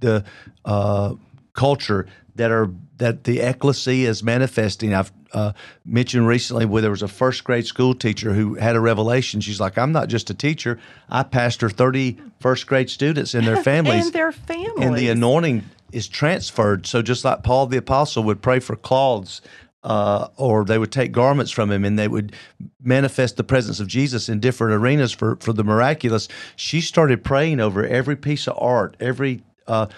the 0.00 0.24
uh, 0.64 1.14
culture 1.52 2.08
that 2.34 2.50
are 2.50 2.68
that 2.96 3.22
the 3.22 3.38
ecclesia 3.38 4.08
is 4.08 4.24
manifesting. 4.24 4.92
I've 4.92 5.12
uh, 5.32 5.52
mentioned 5.84 6.26
recently 6.26 6.64
where 6.64 6.82
there 6.82 6.90
was 6.90 7.02
a 7.02 7.08
first 7.08 7.44
grade 7.44 7.66
school 7.66 7.94
teacher 7.94 8.32
who 8.32 8.54
had 8.54 8.76
a 8.76 8.80
revelation. 8.80 9.40
She's 9.40 9.60
like, 9.60 9.78
I'm 9.78 9.92
not 9.92 10.08
just 10.08 10.30
a 10.30 10.34
teacher. 10.34 10.78
I 11.08 11.22
pastor 11.22 11.68
30 11.70 12.18
first 12.40 12.66
grade 12.66 12.90
students 12.90 13.34
and 13.34 13.46
their 13.46 13.56
families. 13.62 14.06
and 14.06 14.12
their 14.12 14.32
families. 14.32 14.84
And 14.84 14.96
the 14.96 15.08
anointing 15.08 15.64
is 15.92 16.08
transferred. 16.08 16.86
So 16.86 17.02
just 17.02 17.24
like 17.24 17.42
Paul 17.42 17.66
the 17.66 17.76
Apostle 17.76 18.24
would 18.24 18.42
pray 18.42 18.60
for 18.60 18.76
cloths, 18.76 19.40
uh, 19.84 20.28
or 20.36 20.64
they 20.64 20.78
would 20.78 20.92
take 20.92 21.12
garments 21.12 21.50
from 21.50 21.70
him 21.70 21.84
and 21.84 21.98
they 21.98 22.08
would 22.08 22.34
manifest 22.82 23.36
the 23.36 23.44
presence 23.44 23.80
of 23.80 23.88
Jesus 23.88 24.28
in 24.28 24.38
different 24.38 24.74
arenas 24.74 25.12
for, 25.12 25.36
for 25.36 25.52
the 25.52 25.64
miraculous. 25.64 26.28
She 26.56 26.80
started 26.80 27.24
praying 27.24 27.60
over 27.60 27.84
every 27.84 28.16
piece 28.16 28.46
of 28.46 28.56
art, 28.58 28.96
every 29.00 29.42
uh, 29.66 29.88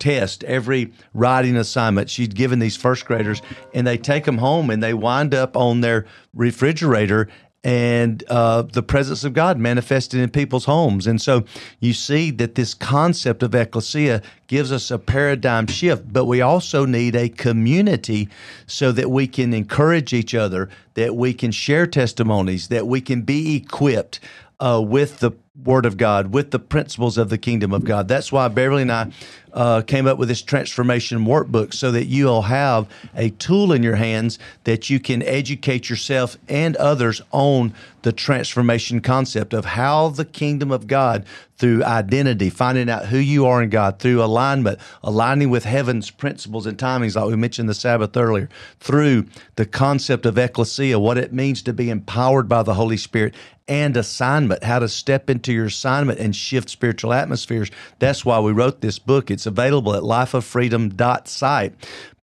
test, 0.00 0.42
every 0.44 0.92
writing 1.14 1.56
assignment 1.56 2.10
she'd 2.10 2.34
given 2.34 2.58
these 2.58 2.76
first 2.76 3.04
graders, 3.04 3.40
and 3.72 3.86
they 3.86 3.96
take 3.96 4.24
them 4.24 4.38
home 4.38 4.70
and 4.70 4.82
they 4.82 4.94
wind 4.94 5.34
up 5.34 5.56
on 5.56 5.80
their 5.80 6.06
refrigerator 6.34 7.28
and 7.62 8.24
uh, 8.28 8.62
the 8.62 8.82
presence 8.82 9.22
of 9.22 9.34
God 9.34 9.58
manifested 9.58 10.20
in 10.20 10.30
people's 10.30 10.64
homes. 10.64 11.06
And 11.06 11.20
so 11.20 11.44
you 11.78 11.92
see 11.92 12.30
that 12.32 12.54
this 12.54 12.72
concept 12.72 13.42
of 13.42 13.54
ecclesia 13.54 14.22
gives 14.46 14.72
us 14.72 14.90
a 14.90 14.98
paradigm 14.98 15.66
shift, 15.66 16.10
but 16.10 16.24
we 16.24 16.40
also 16.40 16.86
need 16.86 17.14
a 17.14 17.28
community 17.28 18.28
so 18.66 18.92
that 18.92 19.10
we 19.10 19.26
can 19.26 19.52
encourage 19.52 20.14
each 20.14 20.34
other, 20.34 20.70
that 20.94 21.16
we 21.16 21.34
can 21.34 21.50
share 21.50 21.86
testimonies, 21.86 22.68
that 22.68 22.86
we 22.86 23.00
can 23.00 23.22
be 23.22 23.56
equipped 23.56 24.20
uh, 24.60 24.80
with 24.80 25.18
the 25.18 25.32
Word 25.64 25.84
of 25.84 25.96
God, 25.96 26.32
with 26.32 26.52
the 26.52 26.58
principles 26.58 27.18
of 27.18 27.28
the 27.28 27.38
kingdom 27.38 27.72
of 27.72 27.84
God. 27.84 28.08
That's 28.08 28.30
why 28.30 28.48
Beverly 28.48 28.82
and 28.82 28.92
I 28.92 29.10
uh, 29.52 29.82
came 29.82 30.06
up 30.06 30.16
with 30.16 30.28
this 30.28 30.42
transformation 30.42 31.26
workbook 31.26 31.74
so 31.74 31.90
that 31.90 32.06
you'll 32.06 32.42
have 32.42 32.88
a 33.14 33.30
tool 33.30 33.72
in 33.72 33.82
your 33.82 33.96
hands 33.96 34.38
that 34.64 34.88
you 34.88 35.00
can 35.00 35.22
educate 35.22 35.90
yourself 35.90 36.36
and 36.48 36.76
others 36.76 37.20
on 37.32 37.74
the 38.02 38.12
transformation 38.12 39.00
concept 39.00 39.52
of 39.52 39.64
how 39.64 40.08
the 40.08 40.24
kingdom 40.24 40.70
of 40.70 40.86
God 40.86 41.26
through 41.58 41.84
identity, 41.84 42.48
finding 42.48 42.88
out 42.88 43.06
who 43.06 43.18
you 43.18 43.44
are 43.44 43.62
in 43.62 43.68
God, 43.68 43.98
through 43.98 44.22
alignment, 44.22 44.78
aligning 45.02 45.50
with 45.50 45.64
heaven's 45.64 46.10
principles 46.10 46.64
and 46.64 46.78
timings, 46.78 47.16
like 47.16 47.26
we 47.26 47.36
mentioned 47.36 47.68
the 47.68 47.74
Sabbath 47.74 48.16
earlier, 48.16 48.48
through 48.78 49.26
the 49.56 49.66
concept 49.66 50.24
of 50.24 50.38
ecclesia, 50.38 50.98
what 50.98 51.18
it 51.18 51.34
means 51.34 51.60
to 51.62 51.74
be 51.74 51.90
empowered 51.90 52.48
by 52.48 52.62
the 52.62 52.74
Holy 52.74 52.96
Spirit, 52.96 53.34
and 53.70 53.96
assignment, 53.96 54.64
how 54.64 54.80
to 54.80 54.88
step 54.88 55.30
into 55.30 55.52
your 55.52 55.66
assignment 55.66 56.18
and 56.18 56.34
shift 56.34 56.68
spiritual 56.68 57.12
atmospheres. 57.12 57.70
That's 58.00 58.24
why 58.24 58.40
we 58.40 58.50
wrote 58.50 58.80
this 58.80 58.98
book. 58.98 59.30
It's 59.30 59.46
available 59.46 59.94
at 59.94 60.02
lifeoffreedom.site. 60.02 61.74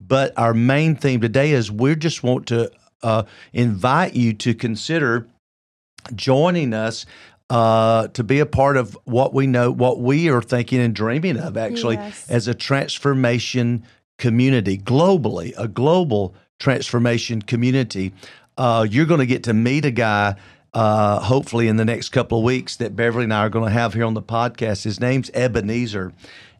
But 0.00 0.36
our 0.36 0.52
main 0.52 0.96
theme 0.96 1.20
today 1.20 1.52
is 1.52 1.70
we 1.70 1.94
just 1.94 2.24
want 2.24 2.48
to 2.48 2.70
uh, 3.02 3.22
invite 3.52 4.14
you 4.14 4.32
to 4.34 4.54
consider 4.54 5.28
joining 6.16 6.74
us 6.74 7.06
uh, 7.48 8.08
to 8.08 8.24
be 8.24 8.40
a 8.40 8.46
part 8.46 8.76
of 8.76 8.98
what 9.04 9.32
we 9.32 9.46
know, 9.46 9.70
what 9.70 10.00
we 10.00 10.28
are 10.28 10.42
thinking 10.42 10.80
and 10.80 10.96
dreaming 10.96 11.38
of, 11.38 11.56
actually, 11.56 11.94
yes. 11.94 12.28
as 12.28 12.48
a 12.48 12.54
transformation 12.54 13.84
community 14.18 14.78
globally, 14.78 15.54
a 15.56 15.68
global 15.68 16.34
transformation 16.58 17.40
community. 17.40 18.12
Uh, 18.58 18.84
you're 18.88 19.06
going 19.06 19.20
to 19.20 19.26
get 19.26 19.44
to 19.44 19.54
meet 19.54 19.84
a 19.84 19.92
guy 19.92 20.34
uh, 20.76 21.20
hopefully 21.20 21.68
in 21.68 21.76
the 21.76 21.86
next 21.86 22.10
couple 22.10 22.36
of 22.36 22.44
weeks 22.44 22.76
that 22.76 22.94
Beverly 22.94 23.24
and 23.24 23.32
I 23.32 23.46
are 23.46 23.48
going 23.48 23.64
to 23.64 23.70
have 23.70 23.94
here 23.94 24.04
on 24.04 24.12
the 24.12 24.20
podcast. 24.20 24.84
His 24.84 25.00
name's 25.00 25.30
Ebenezer. 25.30 26.12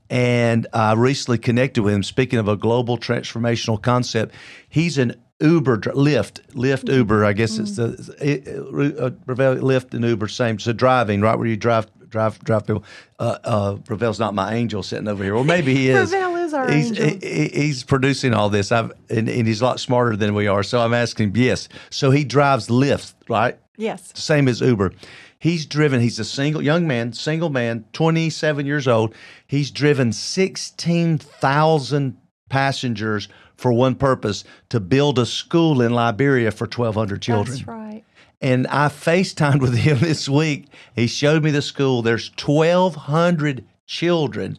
And 0.09 0.67
I 0.73 0.95
recently 0.95 1.37
connected 1.37 1.83
with 1.83 1.93
him. 1.93 2.03
Speaking 2.03 2.39
of 2.39 2.49
a 2.49 2.57
global 2.57 2.97
transformational 2.97 3.81
concept, 3.81 4.35
he's 4.71 4.97
an 4.97 5.17
Uber, 5.41 5.79
Lyft, 5.79 6.41
Lyft, 6.53 6.93
Uber. 6.93 7.25
I 7.25 7.33
guess 7.33 7.59
it's 7.59 7.77
the 7.77 7.89
uh, 7.89 9.11
Lyft 9.11 9.95
and 9.95 10.05
Uber, 10.05 10.29
same. 10.29 10.59
So 10.59 10.73
driving, 10.73 11.21
right 11.21 11.39
where 11.39 11.47
you 11.47 11.57
drive, 11.57 11.87
drive, 12.09 12.43
drive 12.43 12.67
people. 12.67 12.83
Uh, 13.19 13.39
uh, 13.45 13.77
Ravel's 13.87 14.19
not 14.19 14.35
my 14.35 14.55
angel 14.55 14.83
sitting 14.83 15.09
over 15.09 15.23
here. 15.23 15.35
Well, 15.35 15.45
maybe 15.45 15.75
he 15.75 15.91
is. 15.91 16.11
Ravel 16.13 16.37
is 16.37 16.55
our 16.55 16.71
he's, 16.71 16.99
angel. 16.99 17.29
He, 17.29 17.49
he's 17.49 17.85
producing 17.85 18.33
all 18.33 18.49
this. 18.49 18.73
I've 18.73 18.93
and, 19.11 19.29
and 19.29 19.47
he's 19.47 19.61
a 19.61 19.65
lot 19.65 19.79
smarter 19.79 20.17
than 20.17 20.35
we 20.35 20.47
are. 20.47 20.63
So 20.63 20.81
I'm 20.81 20.95
asking. 20.95 21.33
Yes. 21.35 21.69
So 21.91 22.11
he 22.11 22.25
drives 22.25 22.69
Lyft, 22.69 23.13
right? 23.29 23.59
Yes. 23.77 24.13
Same 24.15 24.49
as 24.49 24.63
Uber. 24.63 24.93
He's 25.39 25.67
driven, 25.67 26.01
he's 26.01 26.19
a 26.19 26.25
single 26.25 26.63
young 26.63 26.89
man, 26.89 27.13
single 27.13 27.51
man, 27.51 27.85
27 27.93 28.65
years 28.65 28.89
old. 28.89 29.15
He's 29.47 29.71
driven 29.71 30.11
16,000 30.13 32.17
passengers 32.49 33.29
for 33.57 33.73
one 33.73 33.95
purpose 33.95 34.45
to 34.69 34.81
build 34.81 35.19
a 35.19 35.27
school 35.27 35.81
in 35.81 35.93
Liberia 35.93 36.51
for 36.51 36.65
1,200 36.65 37.23
children. 37.23 37.57
That's 37.57 37.67
right. 37.67 38.05
And 38.41 38.67
I 38.67 38.89
FaceTimed 38.89 39.61
with 39.61 39.75
him 39.79 39.99
this 39.99 40.29
week. 40.29 40.67
He 40.95 41.07
showed 41.07 41.43
me 41.43 41.51
the 41.51 41.63
school. 41.63 42.03
There's 42.03 42.31
1,200 42.31 43.65
children 43.87 44.59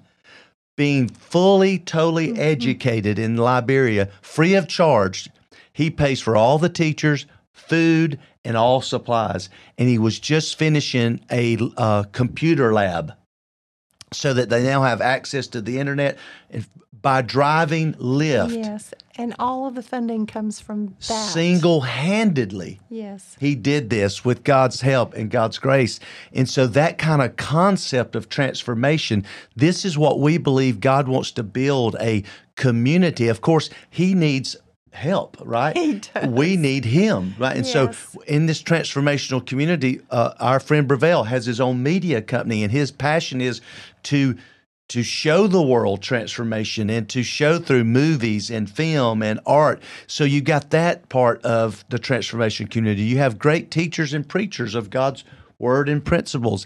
being 0.75 1.09
fully, 1.09 1.79
totally 1.79 2.29
mm-hmm. 2.29 2.41
educated 2.41 3.19
in 3.19 3.37
Liberia, 3.37 4.09
free 4.21 4.55
of 4.55 4.67
charge. 4.67 5.29
He 5.73 5.89
pays 5.89 6.21
for 6.21 6.35
all 6.35 6.57
the 6.57 6.69
teachers, 6.69 7.25
food, 7.51 8.19
and 8.43 8.55
all 8.55 8.81
supplies. 8.81 9.49
And 9.77 9.89
he 9.89 9.97
was 9.97 10.19
just 10.19 10.57
finishing 10.57 11.19
a 11.31 11.57
uh, 11.77 12.03
computer 12.11 12.73
lab 12.73 13.13
so 14.13 14.33
that 14.33 14.49
they 14.49 14.63
now 14.63 14.83
have 14.83 15.01
access 15.01 15.47
to 15.47 15.61
the 15.61 15.79
internet 15.79 16.17
by 17.01 17.21
driving 17.21 17.93
Lyft. 17.95 18.55
Yes, 18.55 18.93
and 19.17 19.35
all 19.39 19.67
of 19.67 19.75
the 19.75 19.81
funding 19.81 20.25
comes 20.25 20.59
from 20.59 20.95
that. 21.07 21.29
Single 21.31 21.81
handedly. 21.81 22.79
Yes. 22.89 23.35
He 23.39 23.55
did 23.55 23.89
this 23.89 24.23
with 24.23 24.43
God's 24.43 24.81
help 24.81 25.13
and 25.13 25.29
God's 25.29 25.57
grace. 25.57 25.99
And 26.33 26.47
so, 26.47 26.67
that 26.67 26.97
kind 26.97 27.21
of 27.21 27.35
concept 27.35 28.15
of 28.15 28.29
transformation, 28.29 29.25
this 29.55 29.85
is 29.85 29.97
what 29.97 30.19
we 30.19 30.37
believe 30.37 30.79
God 30.79 31.07
wants 31.07 31.31
to 31.31 31.43
build 31.43 31.95
a 31.99 32.23
community. 32.55 33.27
Of 33.27 33.41
course, 33.41 33.69
He 33.89 34.13
needs 34.13 34.55
help, 34.97 35.37
right? 35.41 35.77
He 35.77 35.99
does. 35.99 36.27
We 36.27 36.57
need 36.57 36.83
him, 36.83 37.35
right? 37.37 37.55
And 37.55 37.65
yes. 37.65 37.73
so, 37.73 38.21
in 38.25 38.47
this 38.47 38.61
transformational 38.61 39.45
community, 39.45 40.01
uh, 40.09 40.33
our 40.39 40.59
friend 40.59 40.89
Brevel 40.89 41.25
has 41.27 41.45
his 41.45 41.61
own 41.61 41.81
media 41.83 42.21
company, 42.21 42.63
and 42.63 42.71
his 42.71 42.91
passion 42.91 43.39
is 43.39 43.61
to 44.03 44.37
to 44.89 45.03
show 45.03 45.47
the 45.47 45.61
world 45.61 46.01
transformation 46.01 46.89
and 46.89 47.09
to 47.09 47.23
show 47.23 47.59
through 47.59 47.83
movies 47.83 48.49
and 48.49 48.69
film 48.69 49.21
and 49.21 49.39
art. 49.45 49.81
So 50.07 50.23
you 50.23 50.41
got 50.41 50.69
that 50.69 51.09
part 51.09 51.41
of 51.43 51.83
the 51.89 51.99
transformation 51.99 52.67
community. 52.67 53.03
You 53.03 53.17
have 53.17 53.37
great 53.37 53.69
teachers 53.69 54.13
and 54.13 54.27
preachers 54.27 54.75
of 54.75 54.89
God's 54.89 55.23
word 55.59 55.89
and 55.89 56.03
principles 56.03 56.65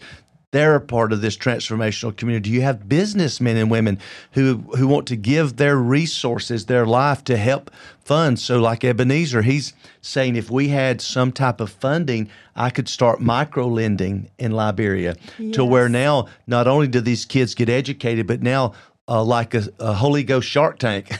they're 0.51 0.75
a 0.75 0.81
part 0.81 1.13
of 1.13 1.21
this 1.21 1.37
transformational 1.37 2.15
community. 2.15 2.49
You 2.49 2.61
have 2.61 2.87
businessmen 2.87 3.55
and 3.55 3.71
women 3.71 3.99
who 4.33 4.57
who 4.77 4.87
want 4.87 5.07
to 5.07 5.15
give 5.15 5.55
their 5.55 5.77
resources, 5.77 6.65
their 6.65 6.85
life 6.85 7.23
to 7.25 7.37
help 7.37 7.71
fund. 8.03 8.37
So, 8.37 8.59
like 8.59 8.83
Ebenezer, 8.83 9.43
he's 9.43 9.73
saying 10.01 10.35
if 10.35 10.51
we 10.51 10.67
had 10.67 10.99
some 10.99 11.31
type 11.31 11.61
of 11.61 11.69
funding, 11.69 12.29
I 12.55 12.69
could 12.69 12.89
start 12.89 13.21
micro 13.21 13.65
lending 13.67 14.29
in 14.37 14.51
Liberia 14.51 15.15
yes. 15.39 15.55
to 15.55 15.63
where 15.63 15.87
now 15.87 16.27
not 16.47 16.67
only 16.67 16.87
do 16.87 16.99
these 16.99 17.23
kids 17.23 17.55
get 17.55 17.69
educated, 17.69 18.27
but 18.27 18.41
now 18.41 18.73
uh, 19.11 19.21
like 19.21 19.53
a, 19.53 19.67
a, 19.77 19.93
Holy 19.93 20.23
Ghost 20.23 20.47
Shark 20.47 20.79
Tank. 20.79 21.11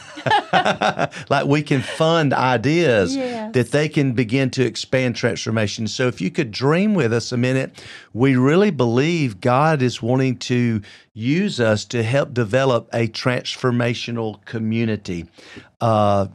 like 1.29 1.45
we 1.45 1.61
can 1.61 1.81
fund 1.81 2.33
ideas 2.33 3.13
yes. 3.13 3.53
that 3.53 3.71
they 3.71 3.89
can 3.89 4.13
begin 4.13 4.49
to 4.51 4.63
expand 4.63 5.17
transformation. 5.17 5.89
So 5.89 6.07
if 6.07 6.21
you 6.21 6.31
could 6.31 6.51
dream 6.51 6.93
with 6.93 7.11
us 7.11 7.33
a 7.33 7.37
minute, 7.37 7.83
we 8.13 8.37
really 8.37 8.71
believe 8.71 9.41
God 9.41 9.81
is 9.81 10.01
wanting 10.01 10.37
to 10.37 10.81
use 11.13 11.59
us 11.59 11.83
to 11.85 12.01
help 12.01 12.33
develop 12.33 12.87
a 12.93 13.09
transformational 13.09 14.43
community. 14.45 15.25
Uh, 15.81 16.27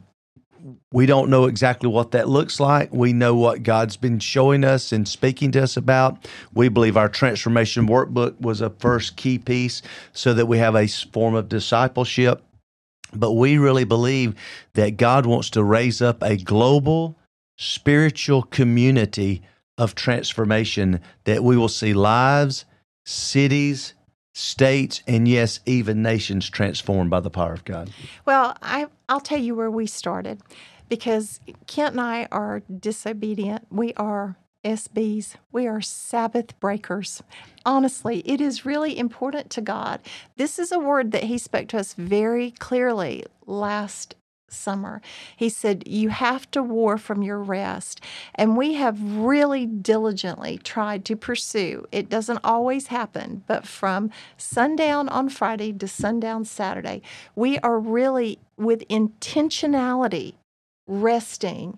we 0.91 1.05
don't 1.05 1.29
know 1.29 1.45
exactly 1.45 1.89
what 1.89 2.11
that 2.11 2.27
looks 2.27 2.59
like. 2.59 2.91
We 2.91 3.13
know 3.13 3.35
what 3.35 3.63
God's 3.63 3.97
been 3.97 4.19
showing 4.19 4.63
us 4.63 4.91
and 4.91 5.07
speaking 5.07 5.51
to 5.51 5.63
us 5.63 5.77
about. 5.77 6.27
We 6.53 6.69
believe 6.69 6.97
our 6.97 7.09
transformation 7.09 7.87
workbook 7.87 8.39
was 8.41 8.61
a 8.61 8.69
first 8.69 9.15
key 9.15 9.37
piece 9.37 9.81
so 10.11 10.33
that 10.33 10.47
we 10.47 10.57
have 10.57 10.75
a 10.75 10.87
form 10.87 11.35
of 11.35 11.49
discipleship. 11.49 12.43
But 13.13 13.33
we 13.33 13.57
really 13.57 13.85
believe 13.85 14.35
that 14.73 14.97
God 14.97 15.25
wants 15.25 15.49
to 15.51 15.63
raise 15.63 16.01
up 16.01 16.21
a 16.21 16.35
global 16.35 17.17
spiritual 17.57 18.43
community 18.43 19.41
of 19.77 19.95
transformation 19.95 20.99
that 21.23 21.43
we 21.43 21.55
will 21.55 21.69
see 21.69 21.93
lives, 21.93 22.65
cities, 23.05 23.93
states, 24.33 25.01
and 25.07 25.27
yes, 25.27 25.59
even 25.65 26.03
nations 26.03 26.49
transformed 26.49 27.09
by 27.09 27.19
the 27.19 27.29
power 27.29 27.53
of 27.53 27.65
God. 27.65 27.89
Well, 28.25 28.55
I, 28.61 28.87
I'll 29.09 29.19
tell 29.19 29.39
you 29.39 29.55
where 29.55 29.71
we 29.71 29.87
started 29.87 30.41
because 30.89 31.39
Kent 31.65 31.91
and 31.93 32.01
I 32.01 32.27
are 32.31 32.61
disobedient. 32.61 33.67
We 33.71 33.93
are 33.93 34.37
SBs. 34.65 35.35
We 35.51 35.65
are 35.67 35.81
Sabbath 35.81 36.59
breakers. 36.59 37.23
Honestly, 37.65 38.19
it 38.25 38.41
is 38.41 38.65
really 38.65 38.97
important 38.97 39.49
to 39.51 39.61
God. 39.61 40.01
This 40.35 40.59
is 40.59 40.71
a 40.71 40.79
word 40.79 41.11
that 41.11 41.23
He 41.23 41.37
spoke 41.37 41.67
to 41.69 41.77
us 41.77 41.93
very 41.93 42.51
clearly 42.51 43.25
last 43.45 44.15
summer. 44.49 45.01
He 45.35 45.49
said, 45.49 45.83
You 45.87 46.09
have 46.09 46.49
to 46.51 46.63
war 46.63 46.97
from 46.97 47.21
your 47.21 47.39
rest. 47.39 48.01
And 48.35 48.57
we 48.57 48.73
have 48.75 49.01
really 49.01 49.65
diligently 49.65 50.57
tried 50.57 51.05
to 51.05 51.15
pursue. 51.15 51.85
It 51.91 52.09
doesn't 52.09 52.39
always 52.43 52.87
happen, 52.87 53.43
but 53.47 53.67
from 53.67 54.09
sundown 54.37 55.09
on 55.09 55.29
Friday 55.29 55.73
to 55.73 55.87
sundown 55.87 56.45
Saturday, 56.45 57.01
we 57.35 57.59
are 57.59 57.79
really 57.79 58.39
with 58.57 58.87
intentionality 58.87 60.33
resting 60.87 61.77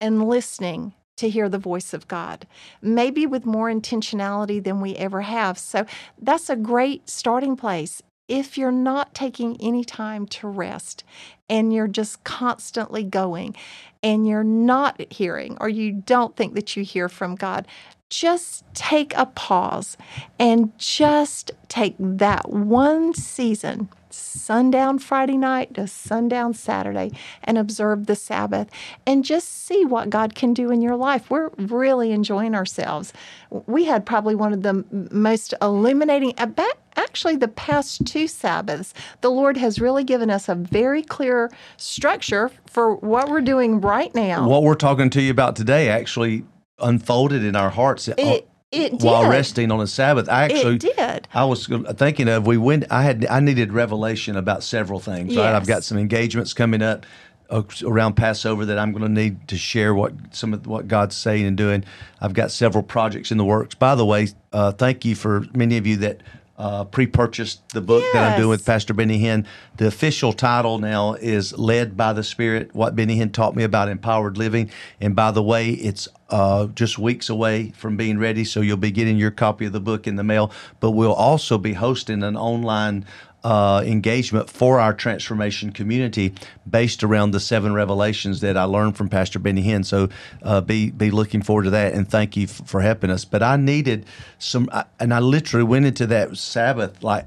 and 0.00 0.28
listening 0.28 0.94
to 1.16 1.28
hear 1.28 1.48
the 1.48 1.58
voice 1.58 1.94
of 1.94 2.08
God, 2.08 2.46
maybe 2.80 3.26
with 3.26 3.46
more 3.46 3.70
intentionality 3.70 4.62
than 4.62 4.80
we 4.80 4.96
ever 4.96 5.22
have. 5.22 5.58
So 5.58 5.86
that's 6.20 6.50
a 6.50 6.56
great 6.56 7.08
starting 7.08 7.56
place. 7.56 8.02
If 8.32 8.56
you're 8.56 8.72
not 8.72 9.14
taking 9.14 9.58
any 9.60 9.84
time 9.84 10.24
to 10.28 10.48
rest 10.48 11.04
and 11.50 11.70
you're 11.70 11.86
just 11.86 12.24
constantly 12.24 13.04
going 13.04 13.54
and 14.02 14.26
you're 14.26 14.42
not 14.42 15.12
hearing 15.12 15.58
or 15.60 15.68
you 15.68 15.92
don't 15.92 16.34
think 16.34 16.54
that 16.54 16.74
you 16.74 16.82
hear 16.82 17.10
from 17.10 17.34
God, 17.34 17.66
just 18.08 18.64
take 18.72 19.12
a 19.16 19.26
pause 19.26 19.98
and 20.38 20.72
just 20.78 21.50
take 21.68 21.94
that 21.98 22.48
one 22.48 23.12
season 23.12 23.90
sundown 24.12 24.98
Friday 24.98 25.36
night 25.36 25.74
to 25.74 25.86
sundown 25.86 26.54
Saturday 26.54 27.10
and 27.44 27.58
observe 27.58 28.06
the 28.06 28.16
Sabbath 28.16 28.68
and 29.06 29.24
just 29.24 29.48
see 29.48 29.84
what 29.84 30.10
God 30.10 30.34
can 30.34 30.54
do 30.54 30.70
in 30.70 30.82
your 30.82 30.96
life. 30.96 31.30
We're 31.30 31.50
really 31.58 32.12
enjoying 32.12 32.54
ourselves. 32.54 33.12
We 33.50 33.84
had 33.84 34.06
probably 34.06 34.34
one 34.34 34.52
of 34.52 34.62
the 34.62 34.84
most 35.10 35.54
illuminating, 35.60 36.34
uh, 36.38 36.44
about 36.44 36.78
actually 36.96 37.36
the 37.36 37.48
past 37.48 38.06
two 38.06 38.28
Sabbaths, 38.28 38.92
the 39.22 39.30
Lord 39.30 39.56
has 39.56 39.80
really 39.80 40.04
given 40.04 40.30
us 40.30 40.48
a 40.48 40.54
very 40.54 41.02
clear 41.02 41.50
structure 41.76 42.50
for 42.66 42.96
what 42.96 43.28
we're 43.28 43.40
doing 43.40 43.80
right 43.80 44.14
now. 44.14 44.46
What 44.46 44.62
we're 44.62 44.74
talking 44.74 45.10
to 45.10 45.22
you 45.22 45.30
about 45.30 45.56
today 45.56 45.88
actually 45.88 46.44
unfolded 46.78 47.44
in 47.44 47.56
our 47.56 47.70
hearts. 47.70 48.08
It, 48.08 48.48
it 48.72 49.00
while 49.02 49.28
resting 49.28 49.70
on 49.70 49.80
a 49.80 49.86
Sabbath. 49.86 50.28
I 50.28 50.44
actually 50.44 50.76
it 50.76 50.96
did. 50.96 51.28
I 51.32 51.44
was 51.44 51.66
thinking 51.66 52.28
of 52.28 52.46
we 52.46 52.56
went. 52.56 52.84
I 52.90 53.02
had 53.02 53.26
I 53.26 53.40
needed 53.40 53.72
revelation 53.72 54.36
about 54.36 54.62
several 54.62 54.98
things. 54.98 55.32
Yes. 55.32 55.38
Right, 55.38 55.54
I've 55.54 55.66
got 55.66 55.84
some 55.84 55.98
engagements 55.98 56.52
coming 56.54 56.82
up 56.82 57.06
uh, 57.50 57.62
around 57.84 58.14
Passover 58.14 58.64
that 58.64 58.78
I'm 58.78 58.92
going 58.92 59.02
to 59.02 59.08
need 59.08 59.46
to 59.48 59.56
share 59.56 59.94
what 59.94 60.14
some 60.30 60.54
of 60.54 60.66
what 60.66 60.88
God's 60.88 61.16
saying 61.16 61.46
and 61.46 61.56
doing. 61.56 61.84
I've 62.20 62.34
got 62.34 62.50
several 62.50 62.82
projects 62.82 63.30
in 63.30 63.38
the 63.38 63.44
works. 63.44 63.74
By 63.74 63.94
the 63.94 64.06
way, 64.06 64.28
uh, 64.52 64.72
thank 64.72 65.04
you 65.04 65.14
for 65.14 65.44
many 65.54 65.76
of 65.76 65.86
you 65.86 65.96
that 65.98 66.22
uh, 66.62 66.84
pre-purchased 66.84 67.68
the 67.70 67.80
book 67.80 68.02
yes. 68.02 68.12
that 68.12 68.32
I'm 68.32 68.38
doing 68.38 68.50
with 68.50 68.64
Pastor 68.64 68.94
Benny 68.94 69.18
Hinn. 69.18 69.46
The 69.78 69.88
official 69.88 70.32
title 70.32 70.78
now 70.78 71.14
is 71.14 71.52
"Led 71.58 71.96
by 71.96 72.12
the 72.12 72.22
Spirit: 72.22 72.72
What 72.72 72.94
Benny 72.94 73.18
Hinn 73.18 73.32
Taught 73.32 73.56
Me 73.56 73.64
About 73.64 73.88
Empowered 73.88 74.38
Living." 74.38 74.70
And 75.00 75.16
by 75.16 75.32
the 75.32 75.42
way, 75.42 75.70
it's 75.70 76.06
uh, 76.30 76.68
just 76.68 77.00
weeks 77.00 77.28
away 77.28 77.70
from 77.70 77.96
being 77.96 78.16
ready, 78.16 78.44
so 78.44 78.60
you'll 78.60 78.76
be 78.76 78.92
getting 78.92 79.16
your 79.16 79.32
copy 79.32 79.66
of 79.66 79.72
the 79.72 79.80
book 79.80 80.06
in 80.06 80.14
the 80.14 80.22
mail. 80.22 80.52
But 80.78 80.92
we'll 80.92 81.12
also 81.12 81.58
be 81.58 81.72
hosting 81.72 82.22
an 82.22 82.36
online 82.36 83.06
uh, 83.44 83.82
engagement 83.84 84.48
for 84.48 84.78
our 84.78 84.94
transformation 84.94 85.72
community 85.72 86.32
based 86.68 87.02
around 87.02 87.32
the 87.32 87.40
seven 87.40 87.74
revelations 87.74 88.40
that 88.40 88.56
I 88.56 88.64
learned 88.64 88.96
from 88.96 89.08
Pastor 89.08 89.38
Benny 89.38 89.62
Hinn. 89.62 89.84
So 89.84 90.08
uh, 90.42 90.60
be 90.60 90.90
be 90.90 91.10
looking 91.10 91.42
forward 91.42 91.64
to 91.64 91.70
that, 91.70 91.92
and 91.92 92.08
thank 92.08 92.36
you 92.36 92.44
f- 92.44 92.62
for 92.66 92.80
helping 92.80 93.10
us. 93.10 93.24
But 93.24 93.42
I 93.42 93.56
needed 93.56 94.06
some, 94.38 94.68
and 95.00 95.12
I 95.12 95.18
literally 95.18 95.64
went 95.64 95.86
into 95.86 96.06
that 96.06 96.36
Sabbath 96.36 97.02
like, 97.02 97.26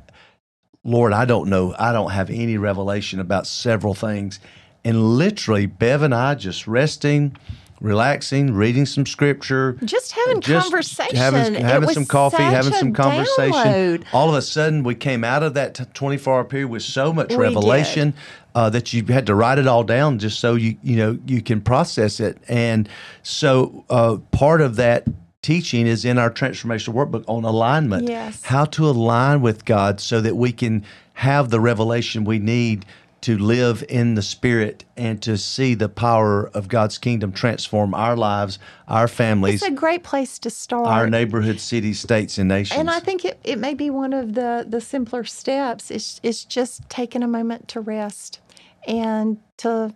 Lord, 0.84 1.14
I 1.14 1.26
don't 1.26 1.50
know, 1.50 1.76
I 1.78 1.92
don't 1.92 2.12
have 2.12 2.30
any 2.30 2.58
revelation 2.58 3.20
about 3.20 3.48
several 3.48 3.94
things, 3.94 4.40
and 4.84 5.18
literally 5.18 5.66
Bev 5.66 6.02
and 6.02 6.14
I 6.16 6.36
just 6.36 6.68
resting 6.68 7.36
relaxing, 7.82 8.54
reading 8.54 8.86
some 8.86 9.06
scripture, 9.06 9.78
just 9.84 10.12
having 10.14 10.42
just 10.42 10.64
conversation, 10.64 11.16
having, 11.16 11.56
having 11.56 11.90
some 11.90 12.06
coffee, 12.06 12.44
having 12.44 12.74
some 12.74 12.94
conversation. 12.94 13.54
Download. 13.54 14.04
All 14.14 14.30
of 14.30 14.36
a 14.36 14.42
sudden, 14.42 14.84
we 14.84 14.96
came 14.96 15.24
out 15.24 15.44
of 15.44 15.54
that 15.56 15.94
24 15.94 16.34
hour 16.34 16.44
period 16.44 16.70
with 16.70 16.84
so 16.84 17.14
much 17.14 17.30
we 17.30 17.38
revelation 17.38 18.14
uh, 18.54 18.70
that 18.70 18.94
you 18.94 19.04
had 19.06 19.26
to 19.28 19.36
write 19.36 19.60
it 19.60 19.68
all 19.68 19.84
down 19.84 20.18
just 20.20 20.40
so 20.40 20.56
you 20.56 20.78
you 20.82 20.96
know 20.96 21.20
you 21.28 21.42
can 21.42 21.62
process 21.62 22.20
it. 22.20 22.38
And 22.48 22.88
so 23.24 23.86
uh, 23.90 24.18
part 24.32 24.62
of 24.62 24.78
that 24.78 25.06
teaching 25.42 25.86
is 25.86 26.06
in 26.06 26.18
our 26.18 26.32
transformational 26.32 26.94
workbook 26.96 27.24
on 27.28 27.44
alignment. 27.44 28.08
Yes. 28.08 28.44
How 28.44 28.66
to 28.66 28.90
align 28.90 29.42
with 29.42 29.64
God 29.66 30.00
so 30.02 30.20
that 30.22 30.36
we 30.36 30.52
can 30.52 30.84
have 31.14 31.50
the 31.50 31.60
revelation 31.60 32.24
we 32.24 32.40
need 32.40 32.86
to 33.26 33.40
live 33.40 33.84
in 33.90 34.14
the 34.14 34.22
Spirit 34.22 34.86
and 34.96 35.20
to 35.24 35.36
see 35.36 35.74
the 35.74 35.90
power 35.90 36.48
of 36.50 36.68
God's 36.68 37.00
kingdom 37.00 37.32
transform 37.32 37.96
our 37.96 38.16
lives, 38.16 38.60
our 38.88 39.08
families. 39.08 39.64
It's 39.64 39.72
a 39.72 39.74
great 39.74 40.04
place 40.04 40.38
to 40.38 40.52
start. 40.52 40.86
Our 40.86 41.10
neighborhood, 41.10 41.60
cities, 41.60 42.00
states, 42.00 42.38
and 42.38 42.48
nations. 42.48 42.80
And 42.80 42.88
I 42.88 43.00
think 43.00 43.26
it, 43.26 43.40
it 43.44 43.58
may 43.58 43.74
be 43.74 43.90
one 43.90 44.14
of 44.14 44.36
the, 44.36 44.64
the 44.70 44.80
simpler 44.80 45.24
steps. 45.24 45.90
It's, 45.90 46.20
it's 46.22 46.46
just 46.46 46.88
taking 46.88 47.24
a 47.24 47.28
moment 47.28 47.68
to 47.70 47.82
rest 47.82 48.42
and 48.88 49.40
to 49.58 49.96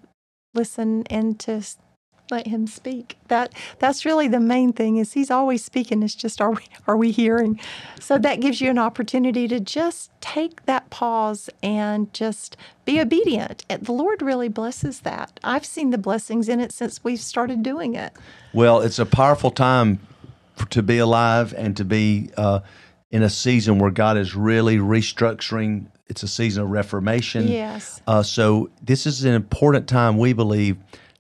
listen 0.56 1.04
and 1.12 1.40
to 1.42 1.62
let 2.32 2.48
him 2.48 2.68
speak. 2.68 3.18
That 3.28 3.54
that's 3.80 4.06
really 4.06 4.28
the 4.28 4.40
main 4.40 4.74
thing 4.74 4.98
is 4.98 5.14
he's 5.14 5.32
always 5.32 5.64
speaking. 5.64 6.04
It's 6.04 6.16
just 6.16 6.42
are 6.42 6.52
we 6.52 6.64
are 6.88 6.98
we 6.98 7.12
hearing? 7.12 7.60
So 8.00 8.18
that 8.18 8.42
gives 8.42 8.62
you 8.62 8.70
an 8.70 8.78
opportunity 8.78 9.48
to 9.48 9.60
just 9.60 10.12
take 10.22 10.66
that 10.66 10.90
pause 10.90 11.50
and 11.62 12.12
just 12.14 12.58
be 12.86 13.00
obedient. 13.00 13.66
The 13.68 13.92
Lord 13.92 14.22
really 14.22 14.50
blesses 14.50 15.02
that. 15.02 15.40
I've 15.44 15.66
seen 15.66 15.92
the 15.92 15.98
blessings 15.98 16.50
in 16.50 16.60
it 16.60 16.72
since 16.72 17.04
we've 17.04 17.20
started 17.20 17.64
doing 17.64 17.96
it. 17.96 18.14
Well, 18.54 18.82
it's 18.82 19.00
a 19.00 19.06
powerful 19.06 19.52
time 19.52 20.00
to 20.70 20.82
be 20.84 20.98
alive 20.98 21.54
and 21.58 21.78
to 21.78 21.86
be 21.86 22.32
uh, 22.36 22.60
in 23.12 23.24
a 23.24 23.30
season 23.30 23.80
where 23.80 23.92
God 23.92 24.18
is 24.18 24.36
really 24.36 24.78
restructuring. 24.78 25.86
It's 26.08 26.24
a 26.24 26.28
season 26.28 26.64
of 26.64 26.70
reformation. 26.70 27.48
Yes. 27.48 28.02
Uh, 28.08 28.24
so 28.24 28.70
this 28.82 29.06
is 29.06 29.24
an 29.24 29.34
important 29.34 29.88
time 29.88 30.18
we 30.18 30.34
believe 30.34 30.78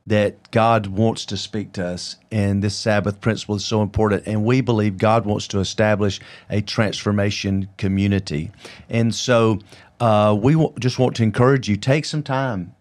that 0.09 0.49
God 0.49 0.87
wants 0.87 1.23
to 1.25 1.37
speak 1.37 1.71
to 1.73 1.85
us, 1.85 2.15
and 2.31 2.63
this 2.63 2.75
Sabbath 2.75 3.21
principle 3.21 3.55
is 3.55 3.63
so 3.63 3.83
important. 3.83 4.23
And 4.25 4.43
we 4.43 4.59
believe 4.59 4.97
God 4.97 5.23
wants 5.23 5.47
to 5.49 5.59
establish 5.59 6.19
a 6.49 6.61
transformation 6.61 7.69
community. 7.77 8.49
And 8.89 9.13
so 9.13 9.59
uh, 9.99 10.35
we 10.39 10.53
w- 10.53 10.73
just 10.79 10.97
want 10.97 11.15
to 11.17 11.23
encourage 11.23 11.69
you 11.69 11.77
take 11.77 12.05
some 12.05 12.23
time, 12.23 12.73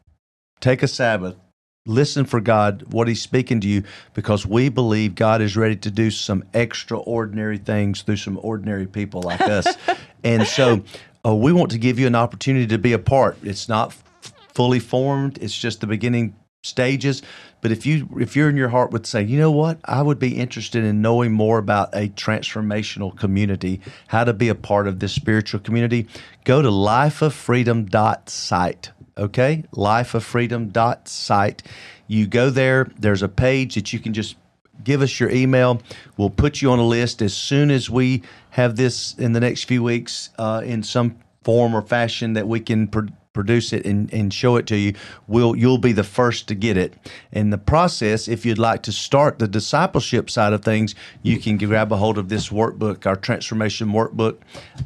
take 0.60 0.82
a 0.82 0.88
Sabbath, 0.88 1.36
listen 1.84 2.24
for 2.24 2.40
God, 2.40 2.94
what 2.94 3.08
He's 3.08 3.20
speaking 3.20 3.60
to 3.60 3.68
you, 3.68 3.82
because 4.14 4.46
we 4.46 4.70
believe 4.70 5.14
God 5.14 5.42
is 5.42 5.54
ready 5.54 5.76
to 5.76 5.90
do 5.90 6.10
some 6.10 6.44
extraordinary 6.54 7.58
things 7.58 8.00
through 8.00 8.16
some 8.16 8.38
ordinary 8.42 8.86
people 8.86 9.20
like 9.20 9.42
us. 9.42 9.76
and 10.24 10.46
so 10.46 10.82
uh, 11.26 11.34
we 11.34 11.52
want 11.52 11.72
to 11.72 11.78
give 11.78 11.98
you 11.98 12.06
an 12.06 12.14
opportunity 12.14 12.66
to 12.68 12.78
be 12.78 12.94
a 12.94 12.98
part. 12.98 13.36
It's 13.42 13.68
not 13.68 13.88
f- 13.88 14.32
fully 14.54 14.80
formed, 14.80 15.36
it's 15.42 15.56
just 15.56 15.82
the 15.82 15.86
beginning 15.86 16.34
stages. 16.62 17.22
But 17.60 17.72
if 17.72 17.84
you 17.86 18.08
if 18.20 18.36
you're 18.36 18.48
in 18.48 18.56
your 18.56 18.68
heart 18.68 18.92
would 18.92 19.04
say, 19.06 19.22
you 19.22 19.36
know 19.38 19.50
what, 19.50 19.80
I 19.84 20.00
would 20.02 20.18
be 20.18 20.36
interested 20.36 20.84
in 20.84 21.02
knowing 21.02 21.32
more 21.32 21.58
about 21.58 21.94
a 21.94 22.08
transformational 22.10 23.16
community, 23.16 23.80
how 24.08 24.24
to 24.24 24.32
be 24.32 24.48
a 24.48 24.54
part 24.54 24.86
of 24.86 25.00
this 25.00 25.12
spiritual 25.12 25.60
community, 25.60 26.06
go 26.44 26.62
to 26.62 26.68
lifeoffreedom.site. 26.68 28.92
Okay, 29.16 29.64
lifeoffreedom.site. 29.72 31.62
You 32.06 32.28
go 32.28 32.50
there. 32.50 32.88
There's 32.98 33.22
a 33.22 33.28
page 33.28 33.74
that 33.74 33.92
you 33.92 33.98
can 33.98 34.14
just 34.14 34.36
give 34.84 35.02
us 35.02 35.18
your 35.18 35.30
email. 35.30 35.82
We'll 36.16 36.30
put 36.30 36.62
you 36.62 36.70
on 36.70 36.78
a 36.78 36.86
list 36.86 37.20
as 37.20 37.34
soon 37.34 37.72
as 37.72 37.90
we 37.90 38.22
have 38.50 38.76
this 38.76 39.16
in 39.16 39.32
the 39.32 39.40
next 39.40 39.64
few 39.64 39.82
weeks 39.82 40.30
uh, 40.38 40.62
in 40.64 40.84
some 40.84 41.18
form 41.42 41.74
or 41.74 41.82
fashion 41.82 42.34
that 42.34 42.46
we 42.46 42.60
can 42.60 42.86
pr- 42.86 43.08
produce 43.38 43.72
it 43.72 43.86
and, 43.86 44.12
and 44.12 44.34
show 44.34 44.56
it 44.56 44.66
to 44.66 44.76
you. 44.76 44.92
We'll 45.28 45.54
you'll 45.54 45.78
be 45.78 45.92
the 45.92 46.02
first 46.02 46.48
to 46.48 46.56
get 46.56 46.76
it. 46.76 46.94
In 47.30 47.50
the 47.50 47.58
process, 47.58 48.26
if 48.26 48.44
you'd 48.44 48.58
like 48.58 48.82
to 48.82 48.90
start 48.90 49.38
the 49.38 49.46
discipleship 49.46 50.28
side 50.28 50.52
of 50.52 50.64
things, 50.64 50.96
you 51.22 51.38
can 51.38 51.56
grab 51.56 51.92
a 51.92 51.96
hold 51.96 52.18
of 52.18 52.28
this 52.28 52.48
workbook, 52.48 53.06
our 53.06 53.14
transformation 53.14 53.90
workbook, 53.90 54.38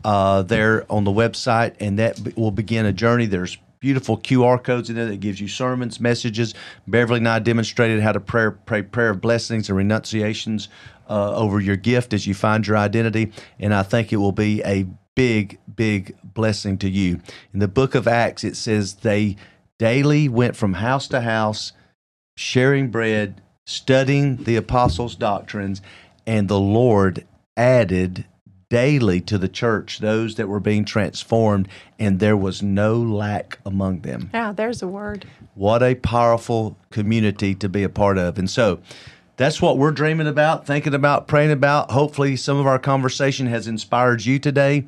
uh, 0.04 0.42
there 0.42 0.84
on 0.92 1.04
the 1.04 1.10
website, 1.10 1.76
and 1.80 1.98
that 1.98 2.36
will 2.36 2.50
begin 2.50 2.84
a 2.84 2.92
journey. 2.92 3.24
There's 3.24 3.56
beautiful 3.80 4.18
QR 4.18 4.62
codes 4.62 4.90
in 4.90 4.96
there 4.96 5.06
that 5.06 5.20
gives 5.20 5.40
you 5.40 5.48
sermons, 5.48 5.98
messages. 5.98 6.52
Beverly 6.86 7.20
and 7.20 7.28
I 7.28 7.38
demonstrated 7.38 8.00
how 8.02 8.12
to 8.12 8.20
pray, 8.20 8.50
pray 8.66 8.82
prayer 8.82 9.08
of 9.08 9.22
blessings 9.22 9.70
and 9.70 9.78
renunciations 9.78 10.68
uh, 11.08 11.34
over 11.34 11.58
your 11.58 11.76
gift 11.76 12.12
as 12.12 12.26
you 12.26 12.34
find 12.34 12.66
your 12.66 12.76
identity. 12.76 13.32
And 13.58 13.72
I 13.72 13.82
think 13.82 14.12
it 14.12 14.16
will 14.16 14.32
be 14.32 14.62
a 14.62 14.86
big, 15.14 15.58
big 15.74 16.16
blessing 16.34 16.78
to 16.78 16.88
you. 16.90 17.20
In 17.52 17.60
the 17.60 17.68
book 17.68 17.94
of 17.94 18.08
Acts, 18.08 18.44
it 18.44 18.56
says 18.56 18.94
they 18.94 19.36
daily 19.78 20.28
went 20.28 20.56
from 20.56 20.74
house 20.74 21.08
to 21.08 21.20
house, 21.22 21.72
sharing 22.36 22.90
bread, 22.90 23.40
studying 23.66 24.36
the 24.44 24.56
apostles' 24.56 25.16
doctrines, 25.16 25.82
and 26.26 26.48
the 26.48 26.60
Lord 26.60 27.26
added 27.56 28.24
daily 28.68 29.20
to 29.20 29.36
the 29.36 29.48
church 29.48 29.98
those 29.98 30.36
that 30.36 30.48
were 30.48 30.60
being 30.60 30.84
transformed, 30.84 31.68
and 31.98 32.20
there 32.20 32.36
was 32.36 32.62
no 32.62 32.96
lack 32.96 33.58
among 33.66 34.00
them. 34.00 34.30
Yeah, 34.32 34.52
there's 34.52 34.82
a 34.82 34.88
word. 34.88 35.26
What 35.54 35.82
a 35.82 35.94
powerful 35.94 36.78
community 36.90 37.54
to 37.56 37.68
be 37.68 37.82
a 37.82 37.90
part 37.90 38.16
of. 38.16 38.38
And 38.38 38.48
so, 38.48 38.80
that's 39.36 39.60
what 39.60 39.78
we're 39.78 39.90
dreaming 39.90 40.26
about, 40.26 40.66
thinking 40.66 40.94
about, 40.94 41.26
praying 41.26 41.50
about. 41.50 41.90
Hopefully, 41.90 42.36
some 42.36 42.58
of 42.58 42.66
our 42.66 42.78
conversation 42.78 43.46
has 43.46 43.66
inspired 43.66 44.24
you 44.24 44.38
today. 44.38 44.86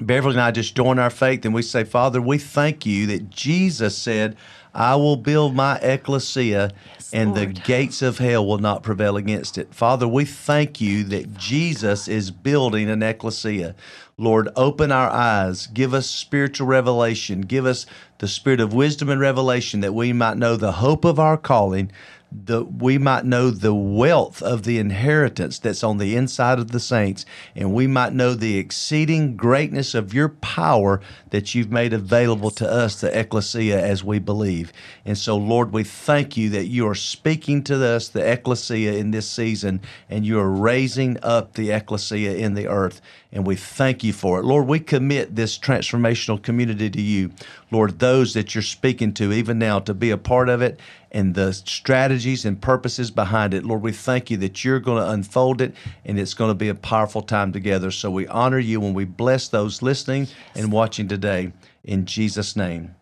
Beverly 0.00 0.34
and 0.34 0.40
I 0.40 0.50
just 0.50 0.74
join 0.74 0.98
our 0.98 1.10
faith 1.10 1.44
and 1.44 1.54
we 1.54 1.62
say, 1.62 1.84
Father, 1.84 2.20
we 2.20 2.38
thank 2.38 2.84
you 2.84 3.06
that 3.06 3.30
Jesus 3.30 3.96
said, 3.96 4.36
I 4.74 4.96
will 4.96 5.16
build 5.16 5.54
my 5.54 5.76
ecclesia 5.76 6.72
yes, 6.94 7.12
and 7.12 7.36
Lord. 7.36 7.40
the 7.40 7.60
gates 7.60 8.02
of 8.02 8.18
hell 8.18 8.44
will 8.44 8.58
not 8.58 8.82
prevail 8.82 9.16
against 9.16 9.56
it. 9.56 9.72
Father, 9.72 10.08
we 10.08 10.24
thank 10.24 10.80
you 10.80 11.04
that 11.04 11.38
Jesus 11.38 12.08
is 12.08 12.32
building 12.32 12.90
an 12.90 13.02
ecclesia. 13.02 13.76
Lord, 14.18 14.48
open 14.56 14.90
our 14.90 15.10
eyes, 15.10 15.68
give 15.68 15.94
us 15.94 16.08
spiritual 16.08 16.66
revelation, 16.66 17.42
give 17.42 17.66
us 17.66 17.86
the 18.18 18.26
spirit 18.26 18.60
of 18.60 18.74
wisdom 18.74 19.08
and 19.08 19.20
revelation 19.20 19.80
that 19.80 19.94
we 19.94 20.12
might 20.12 20.36
know 20.36 20.56
the 20.56 20.72
hope 20.72 21.04
of 21.04 21.20
our 21.20 21.36
calling, 21.36 21.92
the 22.34 22.64
we 22.64 22.98
might 22.98 23.24
know 23.24 23.50
the 23.50 23.74
wealth 23.74 24.42
of 24.42 24.64
the 24.64 24.78
inheritance 24.78 25.58
that's 25.58 25.84
on 25.84 25.98
the 25.98 26.16
inside 26.16 26.58
of 26.58 26.72
the 26.72 26.80
saints, 26.80 27.24
and 27.54 27.72
we 27.72 27.86
might 27.86 28.12
know 28.12 28.34
the 28.34 28.58
exceeding 28.58 29.36
greatness 29.36 29.94
of 29.94 30.12
your 30.12 30.28
power 30.28 31.00
that 31.30 31.54
you've 31.54 31.70
made 31.70 31.92
available 31.92 32.50
to 32.50 32.68
us, 32.68 33.00
the 33.00 33.18
ecclesia, 33.18 33.80
as 33.80 34.02
we 34.02 34.18
believe. 34.18 34.72
And 35.04 35.16
so, 35.16 35.36
Lord, 35.36 35.72
we 35.72 35.84
thank 35.84 36.36
you 36.36 36.50
that 36.50 36.66
you 36.66 36.88
are 36.88 36.94
speaking 36.94 37.62
to 37.64 37.84
us, 37.84 38.08
the 38.08 38.28
ecclesia, 38.28 38.94
in 38.94 39.12
this 39.12 39.30
season, 39.30 39.80
and 40.10 40.26
you 40.26 40.38
are 40.40 40.50
raising 40.50 41.18
up 41.22 41.54
the 41.54 41.70
ecclesia 41.70 42.34
in 42.34 42.54
the 42.54 42.66
earth. 42.66 43.00
And 43.32 43.46
we 43.46 43.56
thank 43.56 44.04
you 44.04 44.12
for 44.12 44.38
it. 44.38 44.44
Lord, 44.44 44.68
we 44.68 44.78
commit 44.78 45.34
this 45.34 45.58
transformational 45.58 46.40
community 46.40 46.88
to 46.88 47.02
you. 47.02 47.32
Lord, 47.70 47.98
those 47.98 48.34
that 48.34 48.54
you're 48.54 48.62
speaking 48.62 49.12
to 49.14 49.32
even 49.32 49.58
now 49.58 49.80
to 49.80 49.92
be 49.92 50.10
a 50.10 50.16
part 50.16 50.48
of 50.48 50.62
it 50.62 50.78
and 51.14 51.34
the 51.34 51.52
strategies 51.52 52.44
and 52.44 52.60
purposes 52.60 53.10
behind 53.12 53.54
it. 53.54 53.64
Lord, 53.64 53.82
we 53.82 53.92
thank 53.92 54.30
you 54.30 54.36
that 54.38 54.64
you're 54.64 54.80
going 54.80 55.00
to 55.00 55.08
unfold 55.08 55.60
it 55.60 55.72
and 56.04 56.18
it's 56.18 56.34
going 56.34 56.50
to 56.50 56.54
be 56.54 56.68
a 56.68 56.74
powerful 56.74 57.22
time 57.22 57.52
together. 57.52 57.92
So 57.92 58.10
we 58.10 58.26
honor 58.26 58.58
you 58.58 58.80
when 58.80 58.94
we 58.94 59.04
bless 59.04 59.46
those 59.46 59.80
listening 59.80 60.26
and 60.56 60.72
watching 60.72 61.06
today. 61.06 61.52
In 61.84 62.04
Jesus' 62.04 62.56
name. 62.56 62.96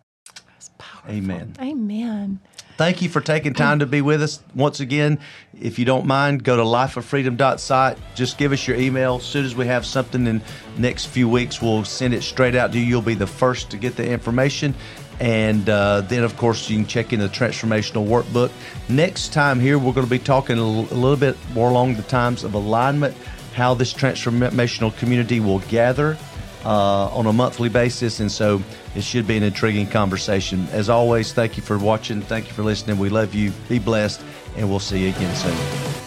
Amen. 1.09 1.55
Amen. 1.59 2.39
Thank 2.75 3.01
you 3.01 3.09
for 3.09 3.21
taking 3.21 3.53
time 3.53 3.79
to 3.79 3.85
be 3.85 4.01
with 4.01 4.21
us. 4.21 4.41
Once 4.55 4.79
again, 4.79 5.19
if 5.59 5.77
you 5.77 5.85
don't 5.85 6.05
mind, 6.05 6.43
go 6.43 6.57
to 6.57 6.63
lifeoffreedom.site. 6.63 7.97
Just 8.15 8.37
give 8.37 8.51
us 8.51 8.67
your 8.67 8.77
email. 8.77 9.17
As 9.17 9.23
soon 9.23 9.45
as 9.45 9.55
we 9.55 9.67
have 9.67 9.85
something 9.85 10.25
in 10.25 10.41
next 10.77 11.05
few 11.05 11.29
weeks, 11.29 11.61
we'll 11.61 11.83
send 11.83 12.13
it 12.13 12.23
straight 12.23 12.55
out 12.55 12.71
to 12.71 12.79
you. 12.79 12.85
You'll 12.85 13.01
be 13.03 13.13
the 13.13 13.27
first 13.27 13.69
to 13.71 13.77
get 13.77 13.95
the 13.95 14.07
information. 14.07 14.73
And 15.19 15.69
uh, 15.69 16.01
then, 16.01 16.23
of 16.23 16.37
course, 16.37 16.69
you 16.69 16.77
can 16.77 16.87
check 16.87 17.13
in 17.13 17.19
the 17.19 17.29
transformational 17.29 18.07
workbook. 18.07 18.51
Next 18.89 19.31
time 19.31 19.59
here, 19.59 19.77
we're 19.77 19.93
going 19.93 20.05
to 20.05 20.09
be 20.09 20.19
talking 20.19 20.57
a 20.57 20.65
little 20.65 21.15
bit 21.15 21.37
more 21.53 21.69
along 21.69 21.95
the 21.95 22.03
times 22.03 22.43
of 22.43 22.53
alignment, 22.53 23.15
how 23.53 23.73
this 23.73 23.93
transformational 23.93 24.95
community 24.97 25.39
will 25.39 25.59
gather 25.59 26.17
uh, 26.65 27.07
on 27.07 27.25
a 27.27 27.33
monthly 27.33 27.69
basis. 27.69 28.19
And 28.19 28.31
so 28.31 28.61
it 28.95 29.03
should 29.03 29.27
be 29.27 29.37
an 29.37 29.43
intriguing 29.43 29.87
conversation. 29.87 30.67
As 30.71 30.89
always, 30.89 31.33
thank 31.33 31.57
you 31.57 31.63
for 31.63 31.77
watching. 31.77 32.21
Thank 32.21 32.47
you 32.47 32.53
for 32.53 32.63
listening. 32.63 32.97
We 32.97 33.09
love 33.09 33.33
you. 33.33 33.51
Be 33.69 33.79
blessed. 33.79 34.21
And 34.55 34.69
we'll 34.69 34.79
see 34.79 35.03
you 35.03 35.09
again 35.09 35.35
soon. 35.35 36.02